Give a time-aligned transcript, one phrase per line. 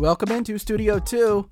[0.00, 1.46] Welcome into Studio 2.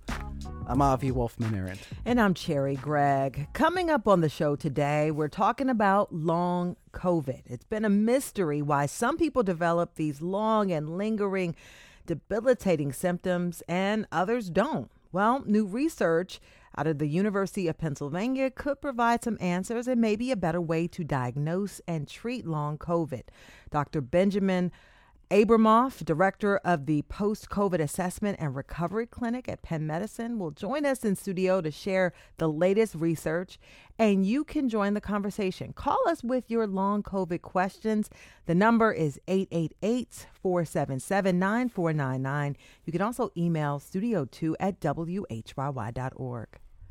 [0.66, 1.80] I'm Avi Wolfman Arent.
[2.06, 3.46] And I'm Cherri Gregg.
[3.52, 7.42] Coming up on the show today, we're talking about long COVID.
[7.44, 11.56] It's been a mystery why some people develop these long and lingering
[12.06, 14.90] debilitating symptoms and others don't.
[15.12, 16.40] Well, new research
[16.74, 20.88] out of the University of Pennsylvania could provide some answers and maybe a better way
[20.88, 23.24] to diagnose and treat long COVID.
[23.70, 24.00] Dr.
[24.00, 24.72] Benjamin
[25.30, 30.86] Abramoff, director of the Post COVID Assessment and Recovery Clinic at Penn Medicine, will join
[30.86, 33.58] us in studio to share the latest research.
[33.98, 35.74] And you can join the conversation.
[35.74, 38.08] Call us with your long COVID questions.
[38.46, 42.56] The number is 888 477 9499.
[42.86, 46.48] You can also email studio2 at whyy.org.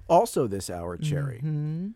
[0.08, 1.88] Also, this hour, Cherri, Mm-hmm.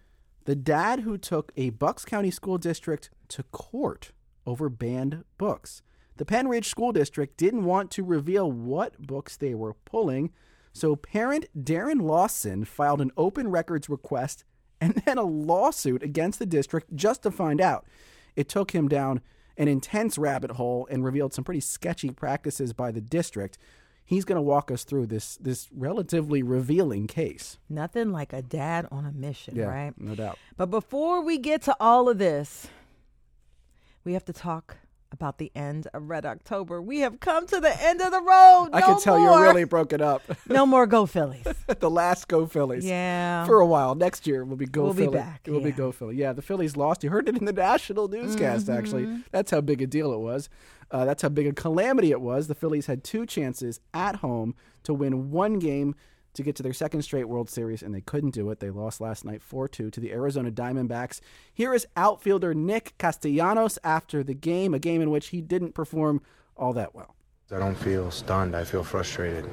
[0.45, 4.11] the dad who took a Bucks County school district to court
[4.47, 5.83] over banned books.
[6.17, 10.31] The Pennridge School District didn't want to reveal what books they were pulling,
[10.73, 14.43] so parent Darren Laustsen filed an open records request
[14.81, 17.85] and then a lawsuit against the district just to find out.
[18.35, 19.21] It took him down
[19.57, 23.57] an intense rabbit hole and revealed some pretty sketchy practices by the district.
[24.03, 27.59] He's going to walk us through this this relatively revealing case.
[27.69, 29.93] Nothing like a dad on a mission, right?
[29.97, 30.37] no doubt.
[30.57, 32.67] But before we get to all of this,
[34.03, 34.77] we have to talk
[35.11, 36.81] about the end of Red October.
[36.81, 38.69] We have come to the end of the road.
[38.73, 39.29] I No can tell more.
[39.29, 40.21] you're really broken up.
[40.47, 41.45] no more Go Phillies.
[41.79, 42.85] the last Go Phillies.
[42.85, 43.45] Yeah.
[43.45, 43.95] For a while.
[43.95, 45.75] Next year will be Go We'll be back, It will be yeah.
[45.75, 46.15] Go Philly.
[46.15, 47.03] Yeah, the Phillies lost.
[47.03, 49.03] You heard it in the national newscast, actually.
[49.03, 49.21] Mm-hmm.
[49.31, 50.49] That's how big a deal it was.
[50.89, 52.47] Uh, that's how big a calamity it was.
[52.47, 55.95] The Phillies had two chances at home to win one game
[56.33, 58.59] to get to their second straight World Series, and they couldn't do it.
[58.59, 61.19] They lost last night 4 2 to the Arizona Diamondbacks.
[61.53, 66.21] Here is outfielder Nick Castellanos after the game, a game in which he didn't perform
[66.55, 67.15] all that well.
[67.53, 68.55] I don't feel stunned.
[68.55, 69.49] I feel frustrated.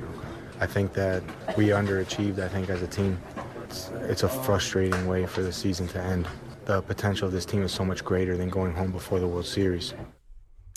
[0.61, 1.23] I think that
[1.57, 3.19] we underachieved, I think, as a team.
[3.65, 6.29] It's, it's a frustrating way for the season to end.
[6.65, 9.47] The potential of this team is so much greater than going home before the World
[9.47, 9.95] Series.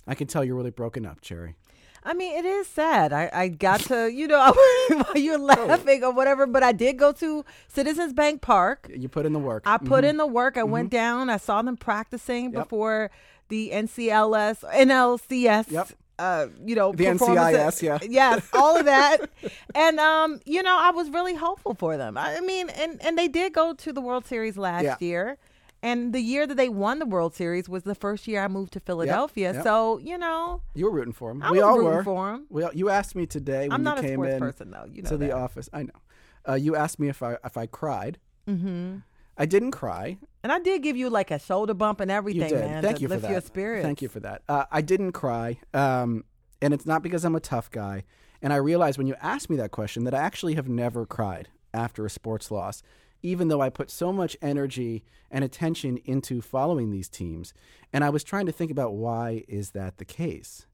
[0.07, 1.55] I can tell you're really broken up, Cherri.
[2.03, 3.13] I mean, it is sad.
[3.13, 4.53] I, I got to, you know,
[5.15, 8.89] you're laughing or whatever, but I did go to Citizens Bank Park.
[8.95, 9.63] You put in the work.
[9.65, 10.57] I put in the work.
[10.57, 11.29] I went down.
[11.29, 12.57] I saw them practicing Mm-hmm.
[12.57, 12.63] Yep.
[12.65, 13.11] before
[13.49, 15.71] the NCLS, NLCS.
[15.71, 15.89] Yep.
[16.19, 17.97] Uh, you know, The NCIS, yeah.
[18.07, 19.27] yes, all of that,
[19.75, 22.15] and um, you know, I was really hopeful for them.
[22.15, 24.97] I mean, and and they did go to the World Series last Yeah.
[24.99, 25.37] year,
[25.83, 28.73] and the year that they won the World Series was the first year I moved
[28.73, 29.53] to Philadelphia.
[29.53, 29.63] yep.
[29.63, 31.41] So you know, You were rooting for him.
[31.43, 32.03] I we was all rooting were.
[32.03, 32.45] for him.
[32.49, 34.71] We all, you asked me today when I'm you not a came sports in person
[34.71, 34.85] though.
[34.91, 35.69] You know to the office.
[35.73, 35.99] I know.
[36.47, 38.17] Uh, you asked me if I if I cried.
[38.47, 38.97] Mm-hmm.
[39.37, 40.17] I didn't cry.
[40.43, 42.59] And I did give you like a shoulder bump and everything, You did.
[42.59, 43.31] man, Thank you for that.
[43.31, 43.83] your spirits.
[43.85, 44.41] Thank you for that.
[44.49, 46.25] Uh, I didn't cry, um,
[46.61, 48.03] and it's not because I'm a tough guy.
[48.41, 51.49] And I realized when you asked me that question that I actually have never cried
[51.73, 52.81] after a sports loss,
[53.23, 57.53] even though I put so much energy and attention into following these teams.
[57.93, 60.65] And I was trying to think about why is that the case?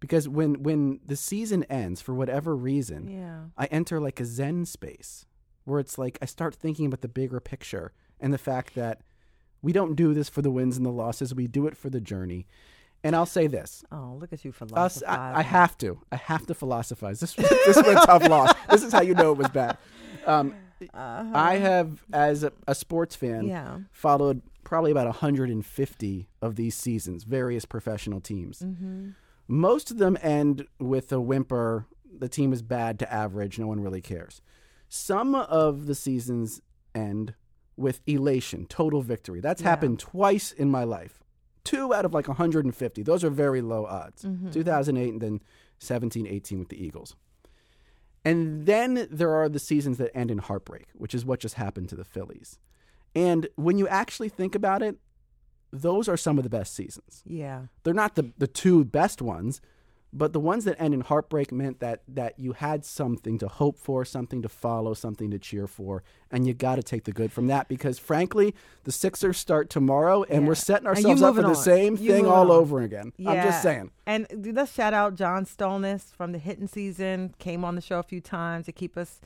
[0.00, 3.40] Because when when the season ends for whatever reason, Yeah.
[3.56, 5.26] I enter like a zen space
[5.64, 9.00] where it's like I start thinking about the bigger picture and the fact that
[9.60, 12.00] we don't do this for the wins and the losses, we do it for the
[12.00, 12.46] journey.
[13.04, 13.84] And I'll say this.
[13.92, 16.00] Oh, look at you for Us, I, I have to.
[16.10, 17.20] I have to philosophize.
[17.20, 18.52] This, this was a tough loss.
[18.70, 19.78] This is how you know it was bad.
[20.26, 20.54] Um,
[20.94, 21.30] Uh-huh.
[21.34, 23.78] I have, as a, a sports fan, Yeah.
[23.92, 28.60] followed probably about 150 of these seasons, various professional teams.
[28.60, 29.10] Mm-hmm.
[29.48, 31.86] Most of them end with a whimper.
[32.18, 33.58] The team is bad to average.
[33.58, 34.42] No one really cares.
[34.88, 36.60] Some of the seasons
[36.94, 37.34] end
[37.76, 39.40] with elation, total victory.
[39.40, 41.22] That's happened twice in my life.
[41.64, 43.02] Two out of like 150.
[43.02, 44.24] Those are very low odds.
[44.24, 44.50] Mm-hmm.
[44.50, 45.40] 2008 and then
[45.78, 47.14] 17, 18 with the Eagles.
[48.28, 51.88] And then there are the seasons that end in heartbreak, which is what just happened
[51.88, 52.58] to the Phillies.
[53.14, 54.98] And when you actually think about it,
[55.72, 57.22] those are some of the best seasons.
[57.24, 57.62] Yeah.
[57.84, 59.62] They're not the, the two best ones,
[60.12, 63.78] but the ones that end in heartbreak meant that that you had something to hope
[63.78, 67.30] for, something to follow, something to cheer for, and you got to take the good
[67.32, 70.48] from that because frankly, the Sixers start tomorrow and Yeah.
[70.48, 71.64] we're setting ourselves up for moving the on.
[71.64, 72.58] same You thing all on.
[72.58, 73.12] over again.
[73.18, 73.90] I'm just saying.
[74.06, 77.34] And let's shout out John Stolnis from the Hitting Season.
[77.38, 79.20] Came on the show a few times to keep us,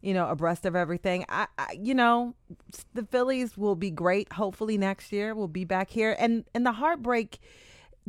[0.00, 1.24] you know, abreast of everything.
[1.28, 2.34] I, I you know,
[2.94, 4.32] the Phillies will be great.
[4.34, 6.14] Hopefully next year we'll be back here.
[6.16, 7.40] And and the heartbreak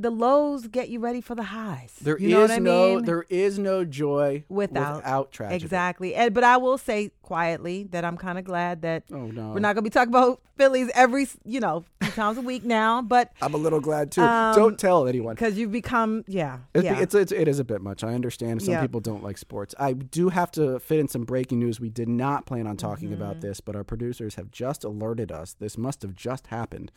[0.02, 1.94] the lows get you ready for the highs.
[2.02, 3.06] There is you know what I no mean?
[3.06, 5.64] there is no joy without, without tragedy.
[5.64, 6.16] Exactly.
[6.16, 9.50] And, but I will say quietly that I'm kind of glad that Oh no.
[9.52, 12.64] we're not going to be talking about Phillies every, you know, few times a week
[12.64, 14.22] now, but I'm a little glad too.
[14.22, 15.36] Um, Don't tell anyone.
[15.36, 16.60] because you've become, yeah.
[16.74, 17.00] It's, yeah.
[17.00, 18.04] it's, it's it is a bit much.
[18.04, 18.82] I understand some Yeah.
[18.82, 19.76] people don't like sports.
[19.80, 21.80] I do have to fit in some breaking news.
[21.80, 23.22] We did not plan on talking Mm-hmm.
[23.22, 25.54] about this, but our producers have just alerted us.
[25.54, 26.92] This must have just happened.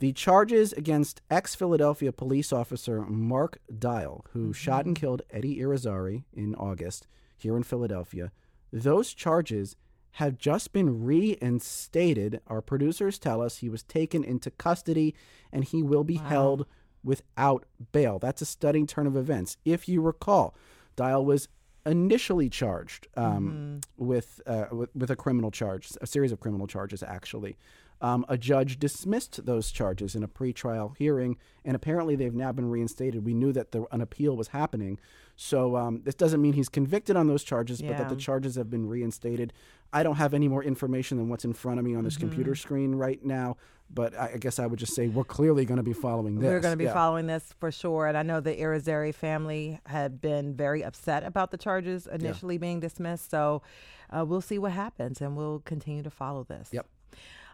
[0.00, 4.52] The charges against ex Philadelphia police officer Mark Dial, who Mm-hmm.
[4.52, 7.06] shot and killed Eddie Irizarry in August
[7.36, 8.32] here in Philadelphia,
[8.72, 9.76] those charges
[10.12, 12.40] have just been reinstated.
[12.46, 15.14] Our producers tell us he was taken into custody
[15.52, 16.66] and he will be held
[17.04, 18.18] without bail.
[18.18, 19.56] That's a stunning turn of events.
[19.64, 20.54] If you recall,
[20.96, 21.48] Dial was
[21.86, 27.02] initially charged um, with, uh, with with a criminal charge, a series of criminal charges,
[27.02, 27.56] actually.
[28.02, 31.36] Um, a judge dismissed those charges in a pretrial hearing,
[31.66, 33.26] and apparently they've now been reinstated.
[33.26, 34.98] We knew that the, an appeal was happening,
[35.36, 38.70] so um, this doesn't mean he's convicted on those charges, but that the charges have
[38.70, 39.52] been reinstated.
[39.92, 42.28] I don't have any more information than what's in front of me on this Mm-hmm.
[42.28, 43.56] computer screen right now,
[43.92, 46.44] but I, I guess I would just say we're clearly going to be following this.
[46.44, 46.92] We're going to be Yeah.
[46.94, 48.06] following this for sure.
[48.06, 52.80] And I know the Irizarry family had been very upset about the charges initially being
[52.80, 53.30] dismissed.
[53.30, 53.62] So
[54.10, 56.68] uh, we'll see what happens and we'll continue to follow this.
[56.72, 56.86] Yep.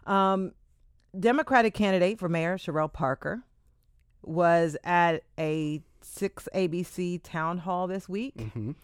[0.07, 0.53] Um,
[1.17, 3.43] Democratic candidate for mayor, Cherelle Parker,
[4.23, 8.35] was at a 6 ABC town hall this week.
[8.37, 8.75] Mhm.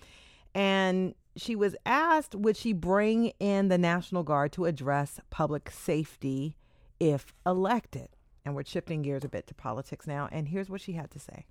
[0.56, 6.56] And she was asked would she bring in the National Guard to address public safety
[7.00, 8.10] if elected.
[8.46, 10.28] And we're shifting gears a bit to politics now.
[10.32, 11.46] And here's what she had to say.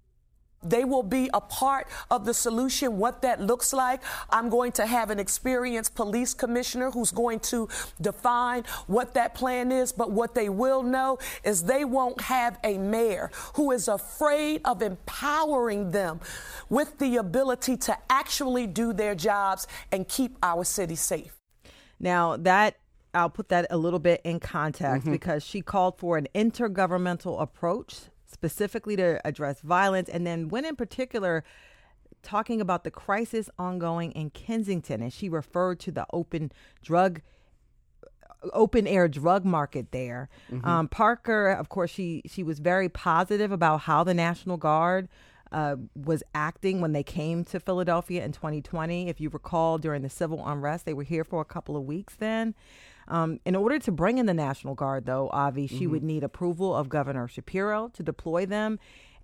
[0.62, 4.02] They will be a part of the solution, what that looks like.
[4.30, 7.68] I'm going to have an experienced police commissioner who's going to
[8.00, 9.92] define what that plan is.
[9.92, 14.82] But what they will know is they won't have a mayor who is afraid of
[14.82, 16.20] empowering them
[16.68, 21.36] with the ability to actually do their jobs and keep our city safe.
[21.98, 22.76] Now, that
[23.14, 25.12] I'll put that a little bit in context mm-hmm.
[25.12, 27.96] because she called for an intergovernmental approach
[28.32, 30.08] specifically to address violence.
[30.08, 31.44] And then, when in particular,
[32.22, 36.52] talking about the crisis ongoing in Kensington, and she referred to the open
[36.82, 37.20] drug
[38.52, 40.28] open air drug market there.
[40.64, 45.08] Um, Parker, of course, she she was very positive about how the National Guard
[45.52, 49.08] uh, was acting when they came to Philadelphia in 2020.
[49.08, 52.14] If you recall, during the civil unrest, they were here for a couple of weeks
[52.16, 52.54] then.
[53.08, 56.74] Um, in order to bring in the National Guard, though, Avi, she would need approval
[56.74, 58.78] of Governor Shapiro to deploy them.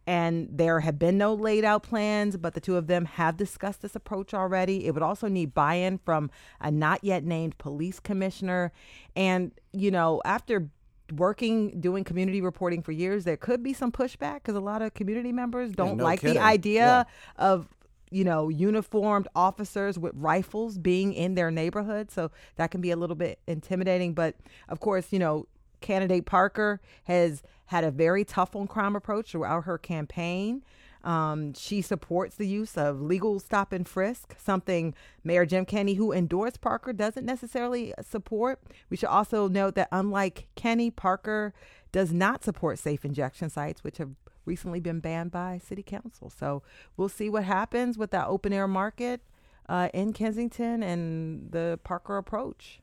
[0.06, 3.82] And there have been no laid out plans, but the two of them have discussed
[3.82, 4.86] this approach already.
[4.86, 6.30] It would also need buy in from
[6.62, 8.72] a not yet named police commissioner.
[9.14, 10.70] And, you know, after
[11.14, 14.94] working doing community reporting for years, there could be some pushback because a lot of
[14.94, 16.34] community members don't no like kidding.
[16.36, 17.06] the idea
[17.38, 17.44] Yeah.
[17.46, 17.68] of
[18.10, 22.10] you know uniformed officers with rifles being in their neighborhood.
[22.10, 24.14] So that can be a little bit intimidating.
[24.14, 24.36] But
[24.68, 25.46] of course you know
[25.80, 30.62] candidate parker has had a very tough on crime approach throughout her campaign.
[31.04, 36.12] Um, she supports the use of legal stop and frisk, something Mayor Jim Kenney, who
[36.12, 38.60] endorsed Parker, doesn't necessarily support.
[38.90, 41.54] We should also note that unlike Kenney, Parker
[41.92, 44.10] does not support safe injection sites, which have
[44.48, 46.30] recently been banned by City Council.
[46.30, 46.62] So
[46.96, 49.20] we'll see what happens with that open air market
[49.68, 52.80] uh, in Kensington and the Parker approach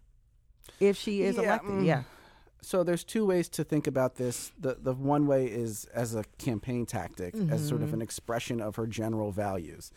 [0.79, 1.71] if she is Yeah, elected.
[1.71, 1.85] mm.
[1.85, 2.03] Yeah.
[2.61, 4.51] So there's two ways to think about this.
[4.59, 7.95] The the one way is as a campaign tactic, as sort of Mm-hmm.
[7.95, 9.91] an expression of her general values,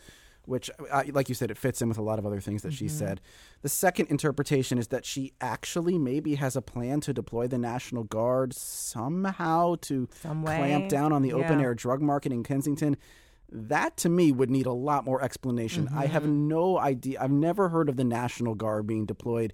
[0.49, 2.73] which, uh, like you said, it fits in with a lot of other things that
[2.73, 2.97] she Mm-hmm.
[2.97, 3.21] said.
[3.61, 8.03] The second interpretation is that she actually maybe has a plan to deploy the National
[8.03, 11.65] Guard somehow to Some clamp down on the open Yeah.
[11.65, 12.97] air drug market in Kensington.
[13.51, 15.87] That to me would need a lot more explanation.
[15.95, 16.47] I have Mm-hmm.
[16.47, 17.19] no idea.
[17.21, 19.53] I've never heard of the National Guard being deployed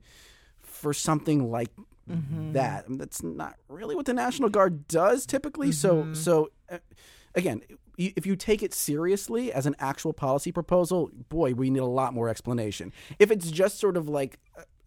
[0.62, 1.72] for something like
[2.10, 2.52] Mm-hmm.
[2.54, 2.86] that.
[2.88, 5.70] That's not really what the National Guard does typically.
[5.70, 6.14] Mm-hmm.
[6.14, 6.78] So, so uh,
[7.34, 7.64] again,
[7.98, 12.14] if you take it seriously as an actual policy proposal, boy, we need a lot
[12.14, 12.92] more explanation.
[13.20, 14.40] If it's just sort of like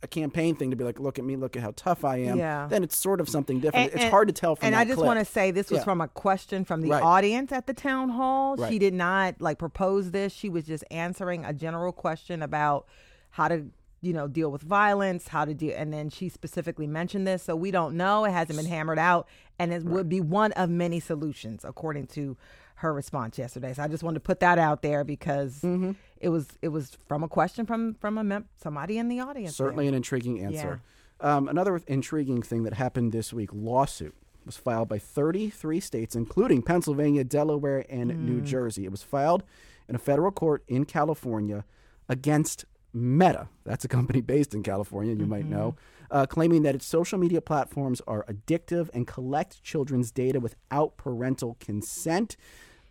[0.02, 2.38] a- campaign thing to be like, look at me, look at how tough I am,
[2.38, 2.68] Yeah.
[2.68, 3.86] then it's sort of something different.
[3.86, 5.06] And- it's and- hard to tell from And I just clip.
[5.06, 5.84] want to say this was Yeah.
[5.84, 7.02] from a question from the Right.
[7.02, 8.56] audience at the town hall.
[8.68, 10.32] She did not like propose this.
[10.32, 12.86] She was just answering a general question about
[13.30, 13.66] how to,
[14.00, 17.42] you know, deal with violence, how to deal, and then she specifically mentioned this.
[17.42, 18.24] So we don't know.
[18.24, 19.26] It hasn't been hammered out,
[19.58, 22.36] and it would be one of many solutions according to
[22.78, 23.72] her response yesterday.
[23.74, 25.92] So I just wanted to put that out there because Mm-hmm.
[26.20, 29.56] it was it was from a question from from a mem- somebody in the audience.
[29.56, 29.66] there.
[29.66, 30.80] Certainly an intriguing answer.
[31.20, 34.14] Um, another intriguing thing that happened this week lawsuit.
[34.46, 38.18] was filed by 33 states, including Pennsylvania, Delaware, and Mm.
[38.20, 38.84] New Jersey.
[38.84, 39.42] It was filed
[39.88, 41.64] in a federal court in California
[42.08, 43.48] against Meta.
[43.64, 45.74] That's a company based in California, you might know,
[46.10, 51.56] uh, claiming that its social media platforms are addictive and collect children's data without parental
[51.60, 52.36] consent.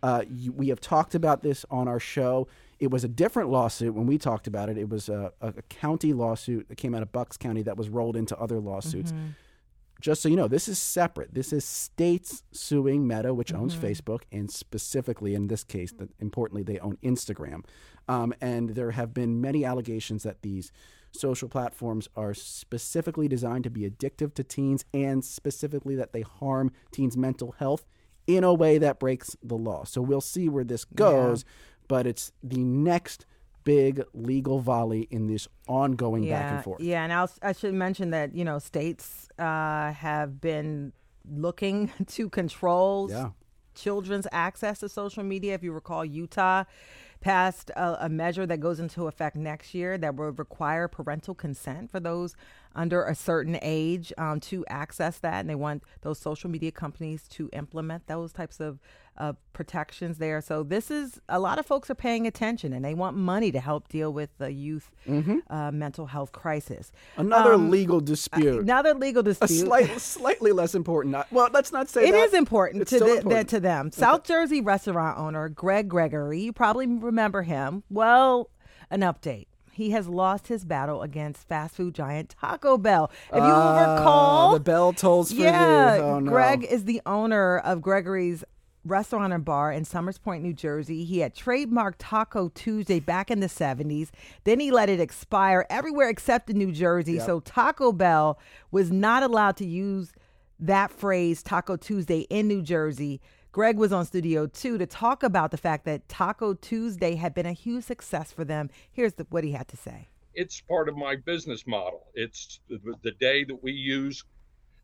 [0.02, 2.46] Uh, you, we have talked about this on our show.
[2.78, 4.78] It was a different lawsuit when we talked about it.
[4.78, 7.88] It was a, a, a county lawsuit that came out of Bucks County that was
[7.88, 9.12] rolled into other lawsuits.
[10.00, 11.34] Just so you know, this is separate.
[11.34, 16.62] This is states suing Meta, which owns Facebook, and specifically in this case, that importantly,
[16.62, 17.64] they own Instagram.
[18.06, 20.70] Um, and there have been many allegations that these
[21.10, 26.70] social platforms are specifically designed to be addictive to teens and specifically that they harm
[26.92, 27.84] teens' mental health
[28.28, 29.82] in a way that breaks the law.
[29.82, 31.44] So we'll see where this goes,
[31.88, 33.26] but it's the next
[33.64, 36.80] big legal volley in this ongoing back and forth.
[36.80, 40.92] Yeah, and I'll, I should mention that you know states uh, have been
[41.28, 43.30] looking to control Yeah.
[43.74, 45.54] children's access to social media.
[45.54, 46.64] If you recall, Utah
[47.20, 51.90] passed a, a measure that goes into effect next year that will require parental consent
[51.90, 52.36] for those
[52.78, 57.26] under a certain age um, to access that, and they want those social media companies
[57.28, 58.78] to implement those types of
[59.16, 60.40] uh, protections there.
[60.40, 63.58] So this is a lot of folks are paying attention, and they want money to
[63.58, 64.92] help deal with the youth
[65.50, 66.92] uh, mental health crisis.
[67.16, 68.60] Another Um, legal dispute.
[68.62, 69.48] Another legal dispute.
[69.66, 71.10] slight, slightly less important.
[71.12, 72.26] Not, well, let's not say It that.
[72.26, 73.48] is important It's to the, important.
[73.50, 73.90] to them.
[73.90, 77.82] South Jersey restaurant owner Greg Gregory, you probably remember him.
[77.90, 78.50] Well,
[78.88, 79.47] an update.
[79.78, 83.12] He has lost his battle against fast food giant Taco Bell.
[83.28, 86.02] If you Ah, recall, the bell tolls for yeah, thee.
[86.02, 86.32] Oh, no.
[86.32, 88.42] Greg is the owner of Gregory's
[88.84, 91.04] restaurant and bar in Somers Point, New Jersey.
[91.04, 94.08] He had trademarked Taco Tuesday back in the 70s.
[94.42, 97.20] Then he let it expire everywhere except in New Jersey.
[97.20, 98.36] So Taco Bell
[98.72, 100.12] was not allowed to use
[100.58, 103.20] that phrase Taco Tuesday in New Jersey.
[103.52, 107.46] Greg was on Studio 2 to talk about the fact that Taco Tuesday had been
[107.46, 108.68] a huge success for them.
[108.92, 110.08] Here's the, what he had to say.
[110.34, 112.06] it's part of my business model.
[112.14, 114.24] It's the, the day that we use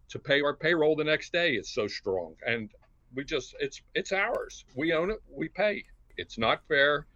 [0.09, 2.71] to pay our payroll the next day is so strong, and
[3.15, 4.65] we just it's it's ours.
[4.75, 5.19] We own it.
[5.31, 5.85] We pay.
[6.17, 7.07] It's not fair,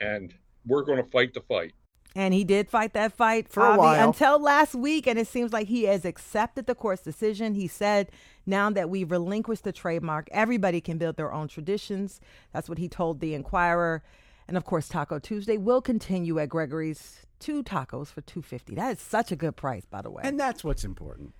[0.00, 0.34] and
[0.66, 1.72] we're going to fight the fight.
[2.14, 4.08] And he did fight that fight For a while.
[4.08, 7.54] until last week, and it seems like he has accepted the court's decision.
[7.54, 8.10] He said,
[8.44, 12.20] "Now that we've relinquished the trademark, everybody can build their own traditions."
[12.52, 14.02] That's what he told the Inquirer.
[14.46, 17.26] And of course, Taco Tuesday will continue at Gregory's.
[17.38, 18.76] Two tacos for two fifty.
[18.76, 20.22] That is such a good price, by the way.
[20.24, 21.32] And that's what's important.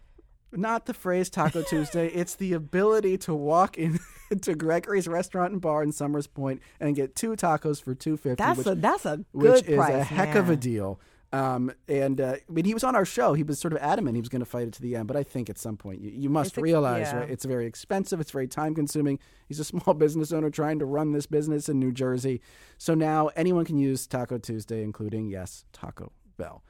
[0.53, 2.09] Not the phrase Taco Tuesday.
[2.15, 7.15] It's the ability to walk into Gregory's restaurant and bar in Somers Point and get
[7.17, 8.43] two tacos for two fifty.
[8.43, 9.95] that's which, a that's a which good is price.
[9.95, 11.01] a heck of a deal.
[11.33, 13.33] Um, and uh, I mean, he was on our show.
[13.33, 15.09] He was sort of adamant he was going to fight it to the end.
[15.09, 17.21] But I think at some point you, you must It's realize yeah.
[17.21, 18.21] right, it's very expensive.
[18.21, 19.19] It's very time consuming.
[19.49, 22.43] He's a small business owner trying to run this business in New Jersey.
[22.77, 26.63] So now anyone can use Taco Tuesday, including yes, Taco Bell.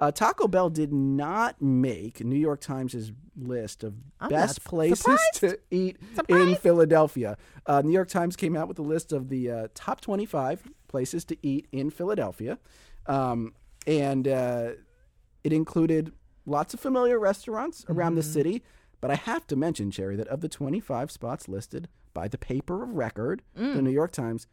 [0.00, 5.40] Uh, Taco Bell did not make New York Times' list of I'm best places surprised.
[5.40, 7.36] to eat in Philadelphia.
[7.66, 11.24] Uh, New York Times came out with a list of the uh, top 25 places
[11.26, 12.58] to eat in Philadelphia.
[13.06, 13.54] Um,
[13.86, 14.70] and uh,
[15.44, 16.12] it included
[16.46, 18.62] lots of familiar restaurants around the city.
[19.02, 22.82] But I have to mention, Cherri, that of the 25 spots listed by the paper
[22.82, 24.46] of record, the New York Times,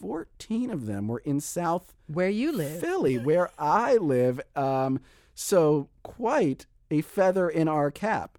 [0.00, 2.80] 14 of them were in South Where you live?
[2.80, 4.40] Philly, where I live.
[4.54, 5.00] Um,
[5.34, 8.38] so quite a feather in our cap.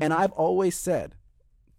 [0.00, 1.16] And I've always said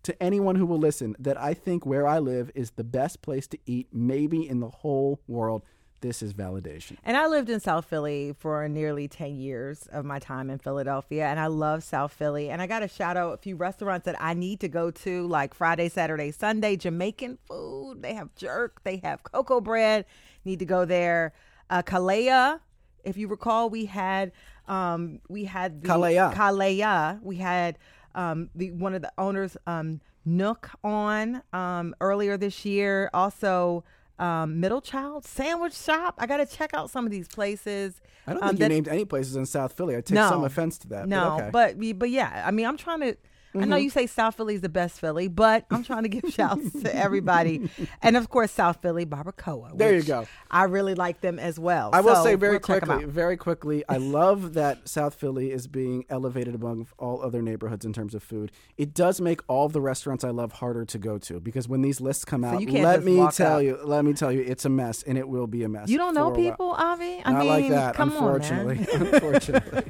[0.03, 3.47] to anyone who will listen that I think where I live is the best place
[3.47, 5.63] to eat, maybe in the whole world.
[6.01, 6.97] This is validation.
[7.03, 11.25] And I lived in South Philly for nearly 10 years of my time in Philadelphia,
[11.25, 12.49] and I love South Philly.
[12.51, 15.27] And I got to shout out a few restaurants that I need to go to,
[15.27, 18.03] like Friday, Saturday, Sunday, Jamaican food.
[18.03, 20.05] They have jerk, they have cocoa bread.
[20.45, 21.33] Need to go there.
[21.69, 22.59] Uh, Kalaya,
[23.03, 24.31] if you recall, we had
[24.67, 26.33] um, we had the Kalaya.
[26.33, 27.21] Kalaya.
[27.23, 27.77] We had
[28.15, 33.09] um, the one of the owners, um, Nok, on um, earlier this year.
[33.13, 33.83] Also,
[34.19, 36.15] um, Middle Child Sandwich Shop.
[36.17, 38.01] I got to check out some of these places.
[38.25, 39.95] I don't um, think you that- named any places in South Philly.
[39.95, 41.07] I take no, some offense to that.
[41.07, 41.75] No, but, okay.
[41.77, 43.17] but but yeah, I mean, I'm trying to.
[43.57, 43.69] I Mm-hmm.
[43.71, 46.71] know you say South Philly is the best Philly, but I'm trying to give shouts
[46.83, 47.69] to everybody,
[48.03, 49.77] and of course South Philly Barbacoa.
[49.77, 50.27] There you go.
[50.51, 51.89] I really like them as well.
[51.93, 55.67] I will So say very we'll quickly, very quickly, I love that South Philly is
[55.67, 58.51] being elevated among all other neighborhoods in terms of food.
[58.77, 61.99] It does make all the restaurants I love harder to go to because when these
[61.99, 65.03] lists come out, can't let me tell you, let me tell you, it's a mess
[65.03, 65.89] and it will be a mess.
[65.89, 66.51] You don't know for a while.
[66.51, 67.21] people, Avi?
[67.25, 68.85] I Not mean, like that, come unfortunately.
[68.93, 69.83] on, unfortunately.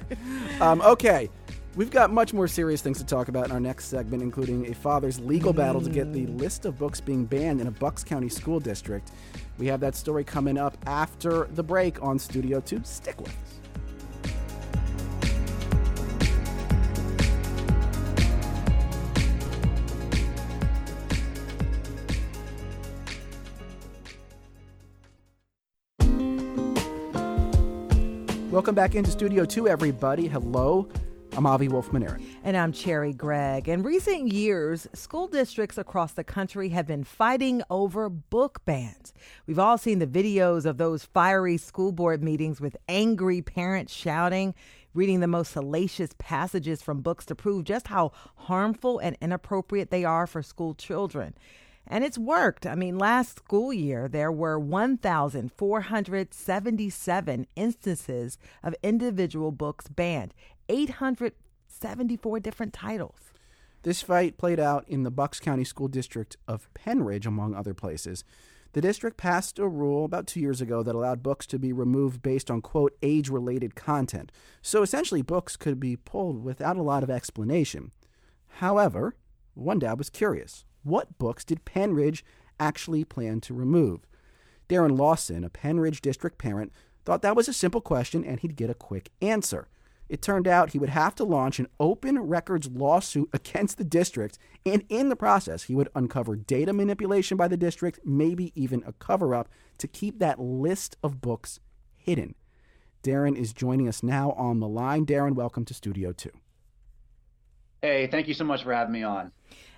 [0.61, 1.29] um, okay.
[1.77, 4.73] We've got much more serious things to talk about in our next segment, including a
[4.73, 6.39] father's legal battle to get the mm.
[6.39, 9.11] list of books being banned in a Bucks County school district.
[9.59, 12.81] We have that story coming up after the break on Studio 2.
[12.83, 13.35] Stick with us.
[28.49, 30.27] Welcome back into Studio 2, everybody.
[30.27, 30.89] Hello.
[31.37, 32.01] I'm Avi Wolfman
[32.43, 33.69] And I'm Cherri Gregg.
[33.69, 39.13] In recent years, school districts across the country have been fighting over book bans.
[39.45, 44.55] We've all seen the videos of those fiery school board meetings with angry parents shouting,
[44.95, 50.03] reading the most salacious passages from books to prove just how harmful and inappropriate they
[50.03, 51.35] are for school children.
[51.89, 52.65] And it's worked.
[52.65, 60.33] I mean, last school year, there were 1,477 instances of individual books banned,
[60.69, 63.19] 874 different titles.
[63.83, 68.23] This fight played out in the Bucks County School District of Pennridge, among other places.
[68.73, 72.21] The district passed a rule about two years ago that allowed books to be removed
[72.21, 74.31] based on, quote, age related content.
[74.61, 77.91] So essentially, books could be pulled without a lot of explanation.
[78.47, 79.15] However,
[79.53, 82.23] one dad was curious what books did Pennridge
[82.59, 84.01] actually plan to remove?
[84.69, 86.71] Darren Laustsen, a Pennridge district parent,
[87.05, 89.67] thought that was a simple question and he'd get a quick answer.
[90.09, 94.37] It turned out he would have to launch an open records lawsuit against the district,
[94.65, 98.93] and in the process, he would uncover data manipulation by the district, maybe even a
[98.93, 101.59] cover up, to keep that list of books
[101.95, 102.35] hidden.
[103.03, 105.05] Darren is joining us now on the line.
[105.05, 106.29] Darren, welcome to Studio 2.
[107.81, 109.31] Hey, thank you so much for having me on.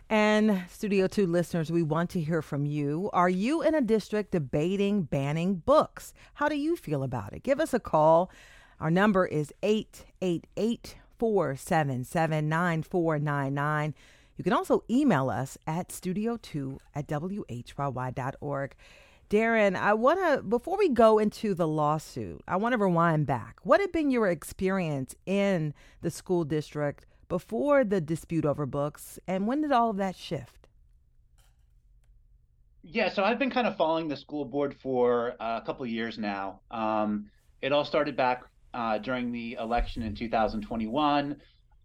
[0.09, 3.11] And Studio 2 listeners, we want to hear from you.
[3.13, 6.13] Are you in a district debating banning books?
[6.35, 7.43] How do you feel about it?
[7.43, 8.31] Give us a call.
[8.79, 13.95] Our number is 888 477 9499.
[14.37, 18.75] You can also email us at studio2 at whyy.org.
[19.29, 23.59] Darren, I want to, before we go into the lawsuit, I want to rewind back.
[23.63, 29.45] What had been your experience in the school district before the dispute over books, and
[29.45, 30.67] when did all of that shift?
[32.81, 36.61] Yeah, so I've been kind of following the school board for a couple years now.
[36.71, 37.29] Um,
[37.61, 41.37] it all started back uh, during the election in 2021.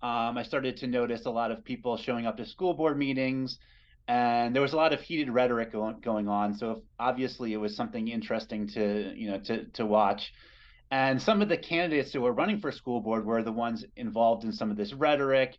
[0.03, 3.59] Um, I started to notice a lot of people showing up to school board meetings,
[4.07, 6.55] and there was a lot of heated rhetoric going, on.
[6.55, 10.33] So obviously, it was something interesting to you know to to watch.
[10.91, 14.45] And some of the candidates who were running for school board were the ones involved
[14.45, 15.57] in some of this rhetoric,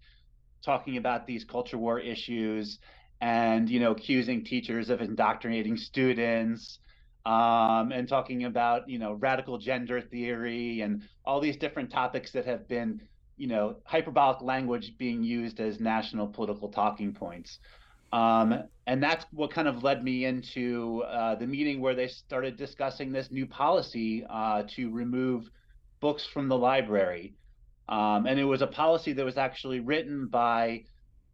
[0.63, 2.77] talking about these culture war issues,
[3.21, 6.79] and you know, accusing teachers of indoctrinating students,
[7.25, 12.45] um, and talking about you know radical gender theory and all these different topics that
[12.45, 13.01] have been
[13.37, 17.59] you know hyperbolic language being used as national political talking points.
[18.13, 22.55] Um, and that's what kind of led me into uh, the meeting where they started
[22.55, 25.49] discussing this new policy uh, to remove
[25.99, 27.33] books from the library.
[27.89, 30.85] Um, and it was a policy that was actually written by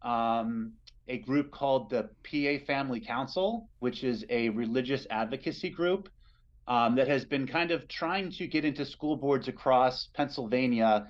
[0.02, 0.72] um,
[1.08, 6.08] a group called the PA Family Council, which is a religious advocacy group
[6.68, 11.08] um, that has been kind of trying to get into school boards across Pennsylvania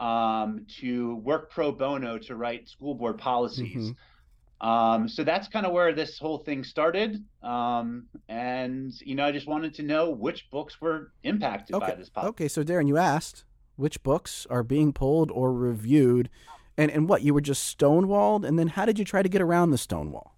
[0.00, 3.90] um, to work pro bono to write school board policies.
[3.90, 4.66] Mm-hmm.
[4.66, 7.22] Um, so that's kind of where this whole thing started.
[7.42, 11.88] Um, and, you know, I just wanted to know which books were impacted okay.
[11.88, 12.28] by this policy.
[12.30, 13.44] Okay, so Darren, you asked
[13.76, 16.30] which books are being pulled or reviewed.
[16.78, 18.46] And, and what, you were just stonewalled?
[18.46, 20.36] And then how did you try to get around the stonewall?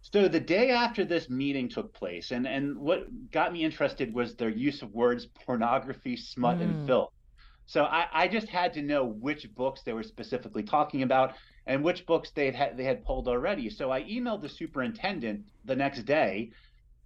[0.00, 4.34] So the day after this meeting took place, and, and what got me interested was
[4.34, 6.62] their use of words pornography, smut, mm.
[6.62, 7.12] and filth.
[7.66, 11.34] So I, I just had to know which books they were specifically talking about
[11.66, 13.70] and which books they had they had pulled already.
[13.70, 16.50] So I emailed the superintendent the next day,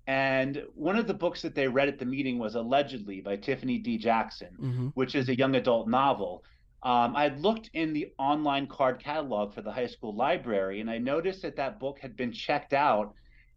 [0.07, 3.79] and one of the books that they read at the meeting was Allegedly by Tiffany
[3.79, 3.99] D.
[3.99, 4.87] Jackson, mm-hmm.
[4.95, 6.43] which is a young adult novel.
[6.87, 10.99] Um, I looked in the online card catalog for the high school library, and I
[10.99, 13.15] noticed that that book had been checked out,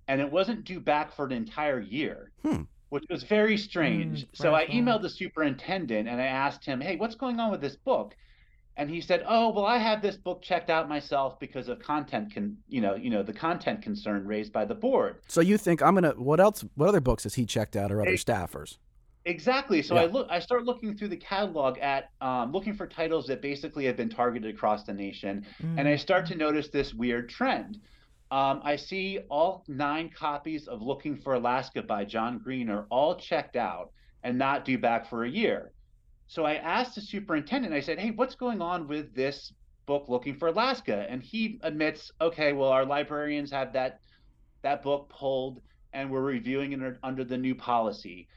[0.07, 2.31] and it wasn't due back for an entire year.
[2.41, 4.25] Hmm which was very strange.
[4.25, 7.61] Mm, so I emailed the superintendent and I asked him, "Hey, what's going on with
[7.61, 8.15] this book?"
[8.79, 12.33] and he said, "Oh, well, I have this book checked out myself because of content
[12.33, 15.83] can, you know, you know, the content concern raised by the board." So you think
[15.83, 16.11] I'm gonna?
[16.11, 16.63] What else?
[16.75, 18.77] What other books has he checked out, or other it, staffers?
[19.25, 19.81] Exactly.
[19.81, 20.01] So yeah.
[20.01, 23.85] I look, I start looking through the catalog at um, looking for titles that basically
[23.85, 25.77] have been targeted across the nation, mm.
[25.77, 27.79] and I start to notice this weird trend.
[28.31, 33.15] Um, I see all nine copies of Looking for Alaska by John Green are all
[33.15, 33.91] checked out
[34.23, 35.71] and not due back for a year.
[36.27, 39.51] So I asked the superintendent, I said, hey, what's going on with this
[39.87, 41.07] book looking for Alaska?
[41.09, 43.99] And he admits, okay, well, our librarians have that
[44.61, 45.61] that book pulled
[45.93, 48.27] and we're reviewing it under the new policy.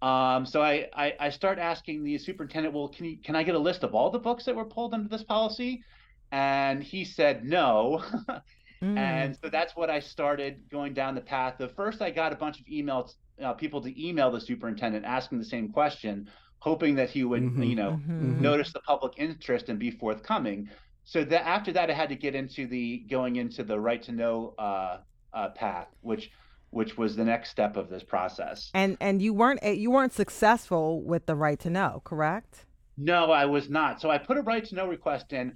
[0.00, 3.54] Um, so I, I, I start asking the superintendent, well, can you can I get
[3.54, 5.82] a list of all the books that were pulled under this policy?
[6.30, 8.02] And he said no.
[8.82, 8.96] mm.
[8.98, 11.74] And so that's what I started going down the path of.
[11.74, 15.44] First, I got a bunch of emails, uh, people to email the superintendent asking the
[15.44, 16.28] same question,
[16.60, 17.62] hoping that he would, mm-hmm.
[17.62, 18.40] you know, mm-hmm.
[18.40, 20.68] notice the public interest and be forthcoming.
[21.04, 24.12] So that after that, I had to get into the going into the right to
[24.12, 24.98] know uh,
[25.32, 26.30] uh, path, which
[26.70, 28.70] which was the next step of this process.
[28.74, 32.66] And and you weren't eh, you weren't successful with the right to know, correct?
[32.96, 34.00] No, I was not.
[34.00, 35.54] So I put a right to know request in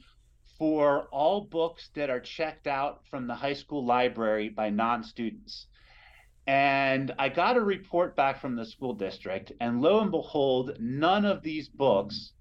[0.59, 5.67] for all books that are checked out from the high school library by non-students.
[6.47, 11.25] And I got a report back from the school district, and lo and behold, none
[11.25, 12.33] of these books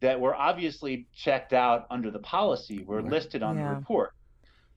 [0.00, 3.68] that were obviously checked out under the policy were listed on yeah.
[3.68, 4.12] the report.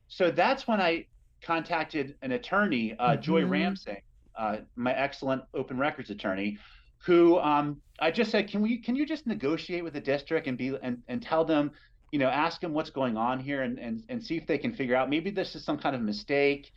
[0.08, 1.06] So that's when I
[1.42, 3.22] contacted an attorney, uh, mm-hmm.
[3.22, 4.02] Joy Ramsingh,
[4.36, 6.58] uh, my excellent open records attorney,
[7.00, 10.58] who um, I just said, can we, can you just negotiate with the district and
[10.58, 11.72] be and, and tell them,
[12.12, 14.74] you know, ask them what's going on here and, and and see if they can
[14.74, 16.72] figure out maybe this is some kind of mistake.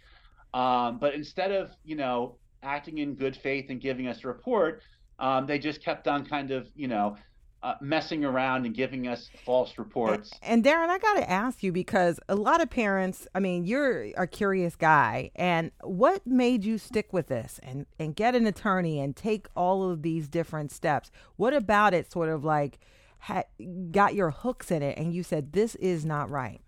[0.54, 4.82] Um, but instead of you know acting in good faith and giving us a report,
[5.18, 7.16] um, they just kept on kind of you know
[7.64, 10.30] uh, messing around and giving us false reports.
[10.42, 14.10] And, Darren, I got to ask you because a lot of parents, I mean, you're
[14.18, 15.30] a curious guy.
[15.34, 19.90] And what made you stick with this and, and get an attorney and take all
[19.90, 21.10] of these different steps?
[21.36, 22.78] What about it sort of like
[23.18, 23.44] ha-
[23.90, 26.60] got your hooks in it and you said, this is not right?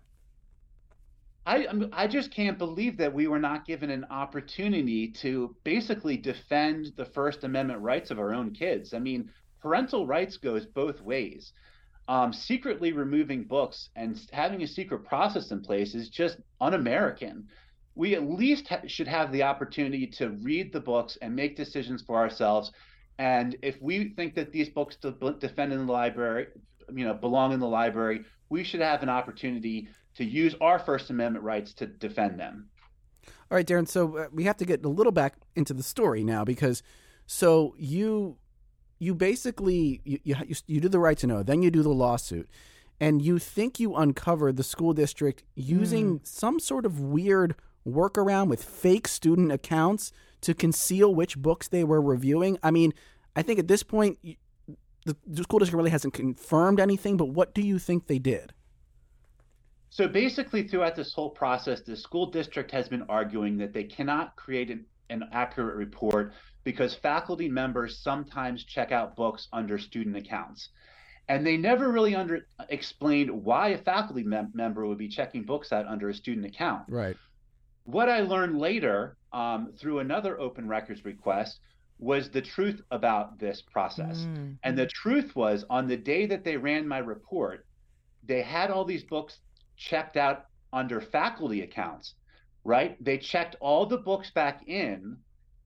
[1.45, 6.91] I, I just can't believe that we were not given an opportunity to basically defend
[6.97, 8.93] the First Amendment rights of our own kids.
[8.95, 9.29] I mean,
[9.61, 11.53] parental rights goes both ways.
[12.07, 17.47] Um, secretly removing books and having a secret process in place is just un-American.
[17.95, 22.01] We at least ha- should have the opportunity to read the books and make decisions
[22.01, 22.71] for ourselves.
[23.19, 26.47] And if we think that these books to defend in the library,
[26.93, 31.09] you know, belong in the library, we should have an opportunity to use our First
[31.09, 32.69] Amendment rights to defend them.
[33.51, 33.87] All right, Darren.
[33.87, 36.83] So uh, we have to get a little back into the story now because
[37.25, 38.37] so you
[38.99, 40.35] you basically you, you,
[40.67, 42.49] you do the right to know, then you do the lawsuit,
[42.99, 46.27] and you think you uncover the school district using mm.
[46.27, 47.55] some sort of weird
[47.87, 52.57] workaround with fake student accounts to conceal which books they were reviewing.
[52.61, 52.93] I mean,
[53.35, 54.19] I think at this point
[55.07, 58.53] the, the school district really hasn't confirmed anything, but what do you think they did?
[59.89, 64.35] So basically, throughout this whole process, the school district has been arguing that they cannot
[64.35, 66.33] create an, an accurate report
[66.67, 70.67] because faculty members sometimes check out books under student accounts.
[71.29, 75.71] And they never really under explained why a faculty mem- member would be checking books
[75.71, 76.83] out under a student account.
[76.89, 77.15] Right.
[77.85, 81.61] What I learned later um, through another open records request
[81.99, 84.17] was the truth about this process.
[84.17, 84.57] Mm.
[84.63, 87.65] And the truth was on the day that they ran my report,
[88.25, 89.39] they had all these books
[89.77, 92.15] checked out under faculty accounts,
[92.65, 93.01] right?
[93.01, 95.15] They checked all the books back in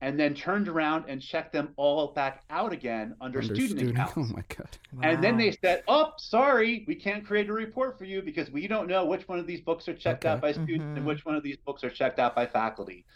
[0.02, 3.90] and then turned around and checked them all back out again under, under student, student,
[3.90, 4.14] accounts.
[4.16, 4.68] Oh my god!
[4.92, 5.00] Wow.
[5.04, 8.66] And then they said, "Oh, sorry, we can't create a report for you because we
[8.66, 10.32] don't know which one of these books are checked okay.
[10.32, 10.96] out by students mm-hmm.
[10.98, 13.06] and which one of these books are checked out by faculty."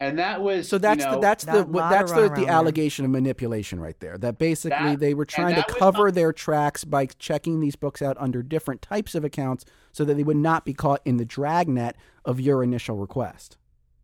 [0.00, 0.78] And that was so.
[0.78, 4.16] That's you know, the that's the that's the, the allegation of manipulation right there.
[4.16, 8.00] That basically that, they were trying to cover was, their tracks by checking these books
[8.00, 11.24] out under different types of accounts so that they would not be caught in the
[11.24, 13.56] dragnet of your initial request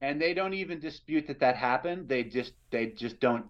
[0.05, 2.09] and they don't even dispute that that happened.
[2.09, 3.47] They just they just don't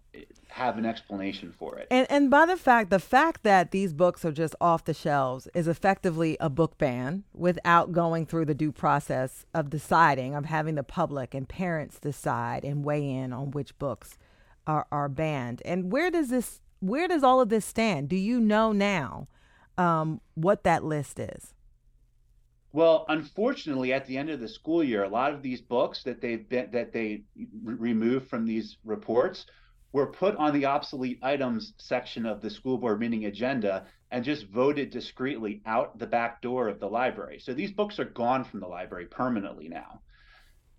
[0.46, 1.88] have an explanation for it.
[1.90, 5.48] And and by the fact the fact that these books are just off the shelves
[5.52, 10.76] is effectively a book ban without going through the due process of deciding of having
[10.76, 14.16] the public and parents decide and weigh in on which books
[14.64, 15.60] are are banned.
[15.64, 18.08] And where does this where does all of this stand?
[18.08, 19.26] Do you know now
[19.76, 21.52] um, what that list is
[22.74, 26.20] well, unfortunately, at the end of the school year, a lot of these books that
[26.20, 27.22] they've been that they
[27.62, 29.46] re- removed from these reports
[29.92, 34.48] were put on the obsolete items section of the school board meeting agenda and just
[34.48, 37.38] voted discreetly out the back door of the library.
[37.38, 40.00] So these books are gone from the library permanently now.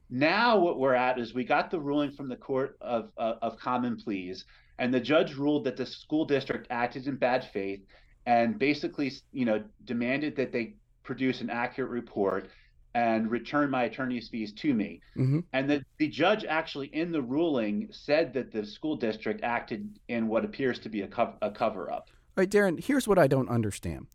[0.10, 3.58] Now what we're at is we got the ruling from the court of uh, of
[3.58, 4.44] common pleas,
[4.80, 7.86] and the judge ruled that the school district acted in bad faith
[8.26, 12.50] and basically, you know, demanded that they produce an accurate report
[12.94, 15.02] and return my attorney's fees to me.
[15.18, 15.42] Mm-hmm.
[15.54, 20.28] And the, the judge actually in the ruling said that the school district acted in
[20.28, 22.10] what appears to be a, co- a cover up.
[22.36, 24.08] right, Darren, here's what I don't understand.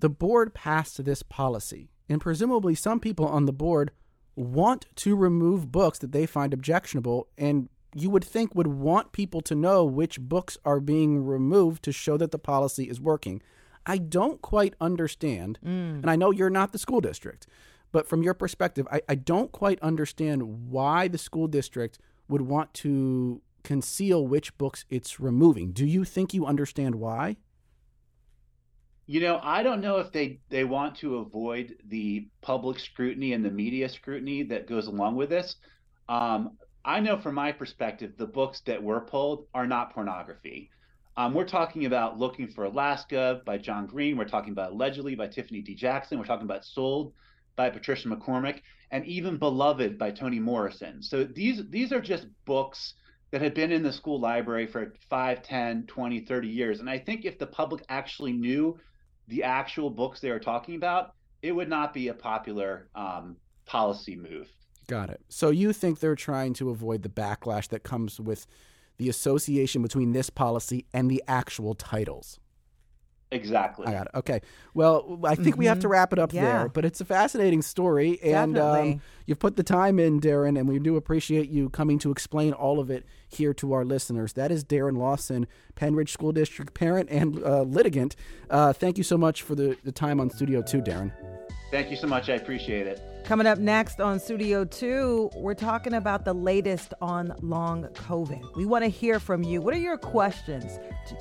[0.00, 3.90] The board passed this policy, and presumably some people on the board
[4.34, 9.40] want to remove books that they find objectionable and you would think would want people
[9.42, 13.40] to know which books are being removed to show that the policy is working.
[13.86, 15.96] I don't quite understand, mm.
[15.96, 17.46] and I know you're not the school district,
[17.92, 22.72] but from your perspective, I, I don't quite understand why the school district would want
[22.74, 25.72] to conceal which books it's removing.
[25.72, 27.36] Do you think you understand why?
[29.06, 33.44] You know, I don't know if they they want to avoid the public scrutiny and
[33.44, 35.56] the media scrutiny that goes along with this.
[36.08, 40.70] Um, I know from my perspective, the books that were pulled are not pornography.
[41.16, 44.16] Um, we're talking about Looking for Alaska by John Green.
[44.16, 45.74] We're talking about Allegedly by Tiffany D.
[45.74, 46.18] Jackson.
[46.18, 47.12] We're talking about Sold
[47.56, 51.02] by Patricia McCormick, and even Beloved by Toni Morrison.
[51.02, 52.94] So these these are just books
[53.30, 56.80] that have been in the school library for 5, 10, 20, 30 years.
[56.80, 58.78] And I think if the public actually knew
[59.28, 64.16] the actual books they were talking about, it would not be a popular um, policy
[64.16, 64.48] move.
[64.88, 65.20] Got it.
[65.28, 68.46] So you think they're trying to avoid the backlash that comes with
[68.96, 72.38] the association between this policy and the actual titles?
[73.34, 73.86] Exactly.
[73.86, 74.12] I got it.
[74.14, 74.40] Okay.
[74.74, 75.58] Well, I think mm-hmm.
[75.58, 75.92] we have to mm-hmm.
[75.92, 76.42] wrap it up yeah.
[76.42, 78.20] there, but it's a fascinating story.
[78.22, 82.10] And um, you've put the time in, Darren, and we do appreciate you coming to
[82.10, 84.34] explain all of it here to our listeners.
[84.34, 88.14] That is Darren Laustsen, Pennridge School District parent and uh, litigant.
[88.48, 91.12] Uh, thank you so much for the, the time on Studio 2, Darren.
[91.70, 92.28] Thank you so much.
[92.28, 93.00] I appreciate it.
[93.24, 98.54] Coming up next on Studio 2, we're talking about the latest on long COVID.
[98.54, 99.62] We want to hear from you.
[99.62, 100.78] What are your questions?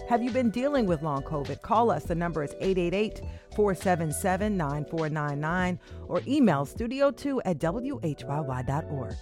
[0.09, 1.61] Have you been dealing with long COVID?
[1.61, 2.03] Call us.
[2.03, 3.21] The number is 888
[3.55, 9.15] 477 9499 or email studio2 at whyy.org.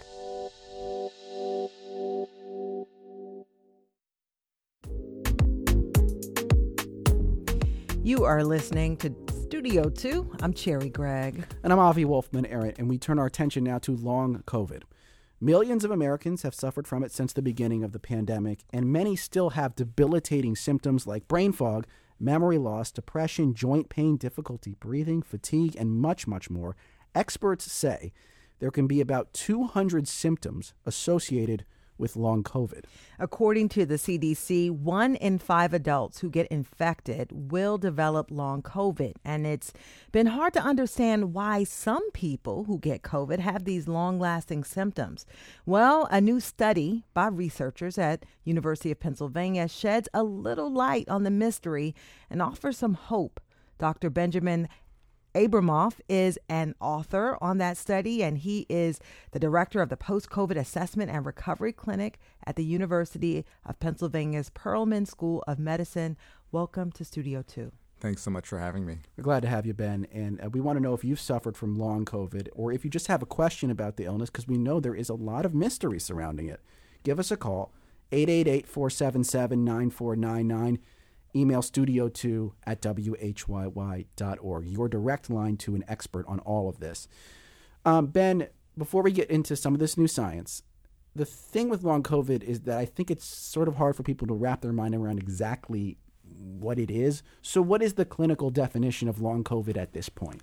[8.04, 9.14] You are listening to
[9.52, 10.38] Studio 2.
[10.42, 11.44] I'm Cherri Gregg.
[11.62, 14.84] And I'm Avi Wolfman Arent, and we turn our attention now to long COVID.
[15.42, 19.18] Millions of Americans have suffered from it since the beginning of the pandemic, and many
[19.18, 21.86] still have debilitating symptoms like brain fog,
[22.18, 26.78] memory loss, depression, joint pain, difficulty breathing, fatigue, and much, much more.
[27.14, 28.14] Experts say
[28.60, 31.66] there can be about 200 symptoms associated
[31.98, 32.86] with long COVID.
[33.20, 39.14] According to the CDC, one in five adults who get infected will develop long COVID.
[39.24, 39.72] And it's
[40.12, 45.26] been hard to understand why some people who get COVID have these long lasting symptoms.
[45.66, 51.24] Well, a new study by researchers at University of Pennsylvania sheds a little light on
[51.24, 51.96] the mystery
[52.30, 53.40] and offers some hope.
[53.78, 54.10] Dr.
[54.12, 54.68] Benjamin
[55.34, 59.00] Abramoff is an author on that study, and he is
[59.32, 64.50] the director of the Post COVID Assessment and Recovery Clinic at the University of Pennsylvania's
[64.50, 66.18] Perelman School of Medicine.
[66.52, 67.72] Welcome to Studio 2.
[68.02, 68.98] Thanks so much for having me.
[69.16, 70.06] We're glad to have you, Ben.
[70.12, 72.90] And uh, we want to know if you've suffered from long COVID or if you
[72.90, 75.54] just have a question about the illness, because we know there is a lot of
[75.54, 76.60] mystery surrounding it.
[77.04, 77.72] Give us a call,
[78.12, 80.80] 888 477 9499
[81.36, 87.08] email studio2 at whyy.org, your direct line to an expert on all of this.
[87.86, 90.64] Um, ben, before we get into some of this new science,
[91.16, 94.28] the thing with long COVID is that I think it's sort of hard for people
[94.28, 97.24] to wrap their mind around exactly what it is.
[97.42, 100.42] So, what is the clinical definition of long COVID at this point?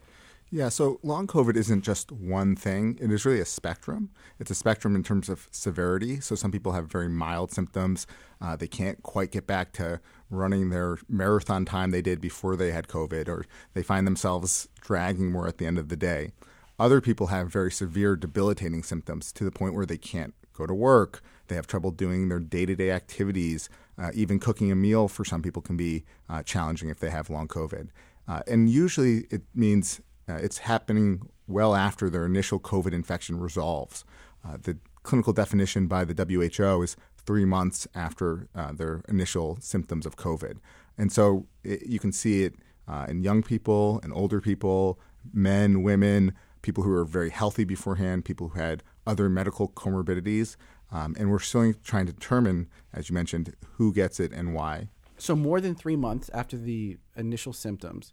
[0.51, 2.99] Yeah, so long COVID isn't just one thing.
[3.03, 4.09] It is really a spectrum.
[4.39, 6.21] It's a spectrum in terms of severity.
[6.21, 8.07] So some people have very mild symptoms.
[8.41, 12.71] Uh, they can't quite get back to running their marathon time they did before they
[12.71, 16.33] had COVID, or they find themselves dragging more at the end of the day.
[16.79, 20.75] Other people have very severe, debilitating symptoms to the point where they can't go to
[20.75, 21.23] work.
[21.49, 23.69] They have trouble doing their day to day activities.
[23.99, 27.29] Uh, even cooking a meal for some people can be uh, challenging if they have
[27.29, 27.89] long COVID.
[28.29, 34.05] Uh, and usually it means uh, it's happening well after their initial COVID infection resolves.
[34.47, 40.07] Uh, the clinical definition by the WHO is three months after uh, their initial symptoms
[40.07, 40.59] of COVID.
[40.97, 42.55] And so it, you can see it
[42.87, 44.99] uh, in young people and older people,
[45.33, 50.57] men, women, people who are very healthy beforehand, people who had other medical comorbidities.
[50.91, 54.89] Um, and we're still trying to determine, as you mentioned, who gets it and why.
[55.19, 58.13] So, more than three months after the initial symptoms.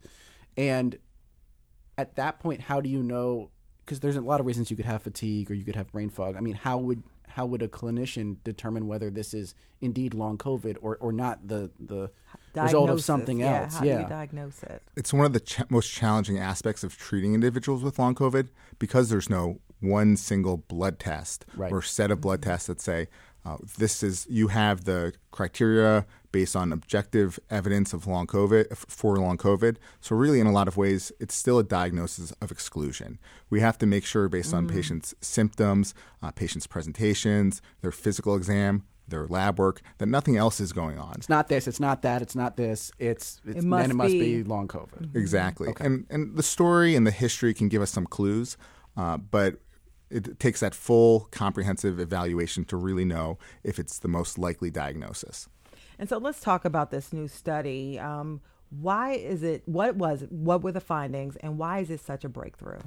[0.58, 0.98] And
[1.98, 3.50] at that point, how do you know?
[3.86, 6.10] Because there's a lot of reasons you could have fatigue or you could have brain
[6.10, 6.36] fog.
[6.36, 10.78] I mean, how would how would a clinician determine whether this is indeed long COVID
[10.82, 12.10] or, or not the the
[12.54, 13.76] Diagnosis, result of something yeah, else?
[13.76, 13.98] How yeah.
[13.98, 14.82] do you diagnose it?
[14.96, 19.10] It's one of the ch- most challenging aspects of treating individuals with long COVID because
[19.10, 21.72] there's no one single blood test right.
[21.72, 22.52] or set of blood mm-hmm.
[22.52, 23.08] tests that say
[23.46, 26.06] uh, this is you have the criteria
[26.36, 29.78] based on objective evidence of long COVID for long COVID.
[30.02, 33.20] So really, in a lot of ways, it's still a diagnosis of exclusion.
[33.50, 38.84] We have to make sure, based on patients' symptoms, uh, patients' presentations, their physical exam,
[39.08, 41.14] their lab work, that nothing else is going on.
[41.16, 41.70] It's not this.
[41.70, 42.22] It's not that.
[42.22, 42.92] It's not this.
[43.00, 44.44] It's, it's must then it must be.
[44.44, 45.16] be long COVID.
[45.16, 45.74] Exactly.
[45.80, 48.58] And and the story and the history can give us some clues,
[48.98, 49.62] uh, but
[50.10, 55.48] it takes that full comprehensive evaluation to really know if it's the most likely diagnosis.
[56.00, 58.00] And so let's talk about this new study.
[58.00, 59.64] Um, why is it?
[59.66, 60.24] What was?
[60.24, 60.32] it?
[60.32, 61.36] What were the findings?
[61.38, 62.80] And why is it such a breakthrough?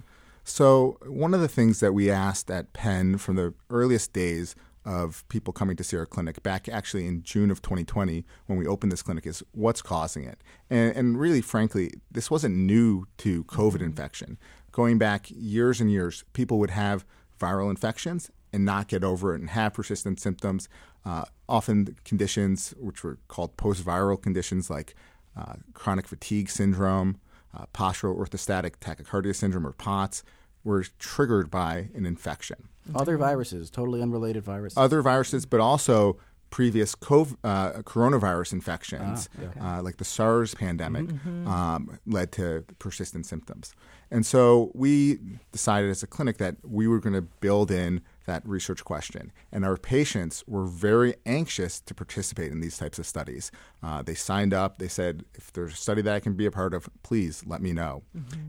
[0.44, 5.28] So one of the things that we asked at Penn from the earliest days of
[5.28, 8.90] people coming to see our clinic back actually in June of 2020 when we opened
[8.90, 10.40] this clinic is what's causing it.
[10.70, 14.38] And, and really, frankly, this wasn't new to COVID infection.
[14.72, 17.04] Going back years and years, people would have
[17.38, 20.70] viral infections and not get over it and have persistent symptoms.
[21.04, 24.94] Uh, often conditions which were called post-viral conditions like
[25.36, 27.18] uh, chronic fatigue syndrome,
[27.56, 30.22] uh, postural orthostatic tachycardia syndrome, or POTS,
[30.64, 34.76] were triggered by an infection Other viruses, totally unrelated viruses.
[34.76, 36.18] other viruses, but also
[36.50, 39.28] previous cov- uh, coronavirus infections,
[39.60, 41.10] uh, like the SARS pandemic,
[41.46, 43.74] um, led to persistent symptoms.
[44.10, 45.18] And so we
[45.52, 49.32] decided as a clinic that we were going to build in that research question.
[49.50, 53.50] And our patients were very anxious to participate in these types of studies.
[53.82, 56.50] Uh, they signed up, they said, if there's a study that I can be a
[56.50, 58.02] part of, please let me know.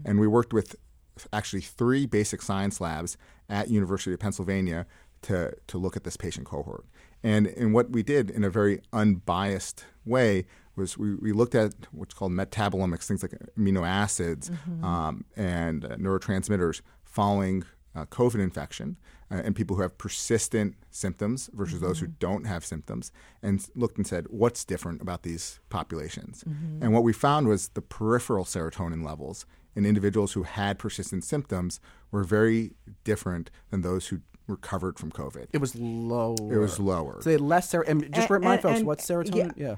[0.05, 0.75] And we worked with
[1.33, 3.17] actually three basic science labs
[3.49, 4.85] at University of Pennsylvania
[5.23, 6.85] to, to look at this patient cohort.
[7.23, 11.73] And, and what we did in a very unbiased way was we, we looked at
[11.91, 14.49] what's called metabolomics, things like amino acids
[14.83, 17.65] um, and uh, neurotransmitters following
[17.95, 18.97] uh, COVID infection
[19.31, 23.97] uh, and people who have persistent symptoms versus those who don't have symptoms, and looked
[23.97, 26.43] and said, what's different about these populations?
[26.81, 31.79] And what we found was the peripheral serotonin levels in individuals who had persistent symptoms
[32.11, 32.71] were very
[33.03, 35.45] different than those who recovered from COVID.
[35.53, 36.35] it was lower.
[36.51, 37.17] It was lower.
[37.21, 39.53] So they had less ser- and just And- remind and- folks and- what's serotonin?
[39.55, 39.75] Yeah.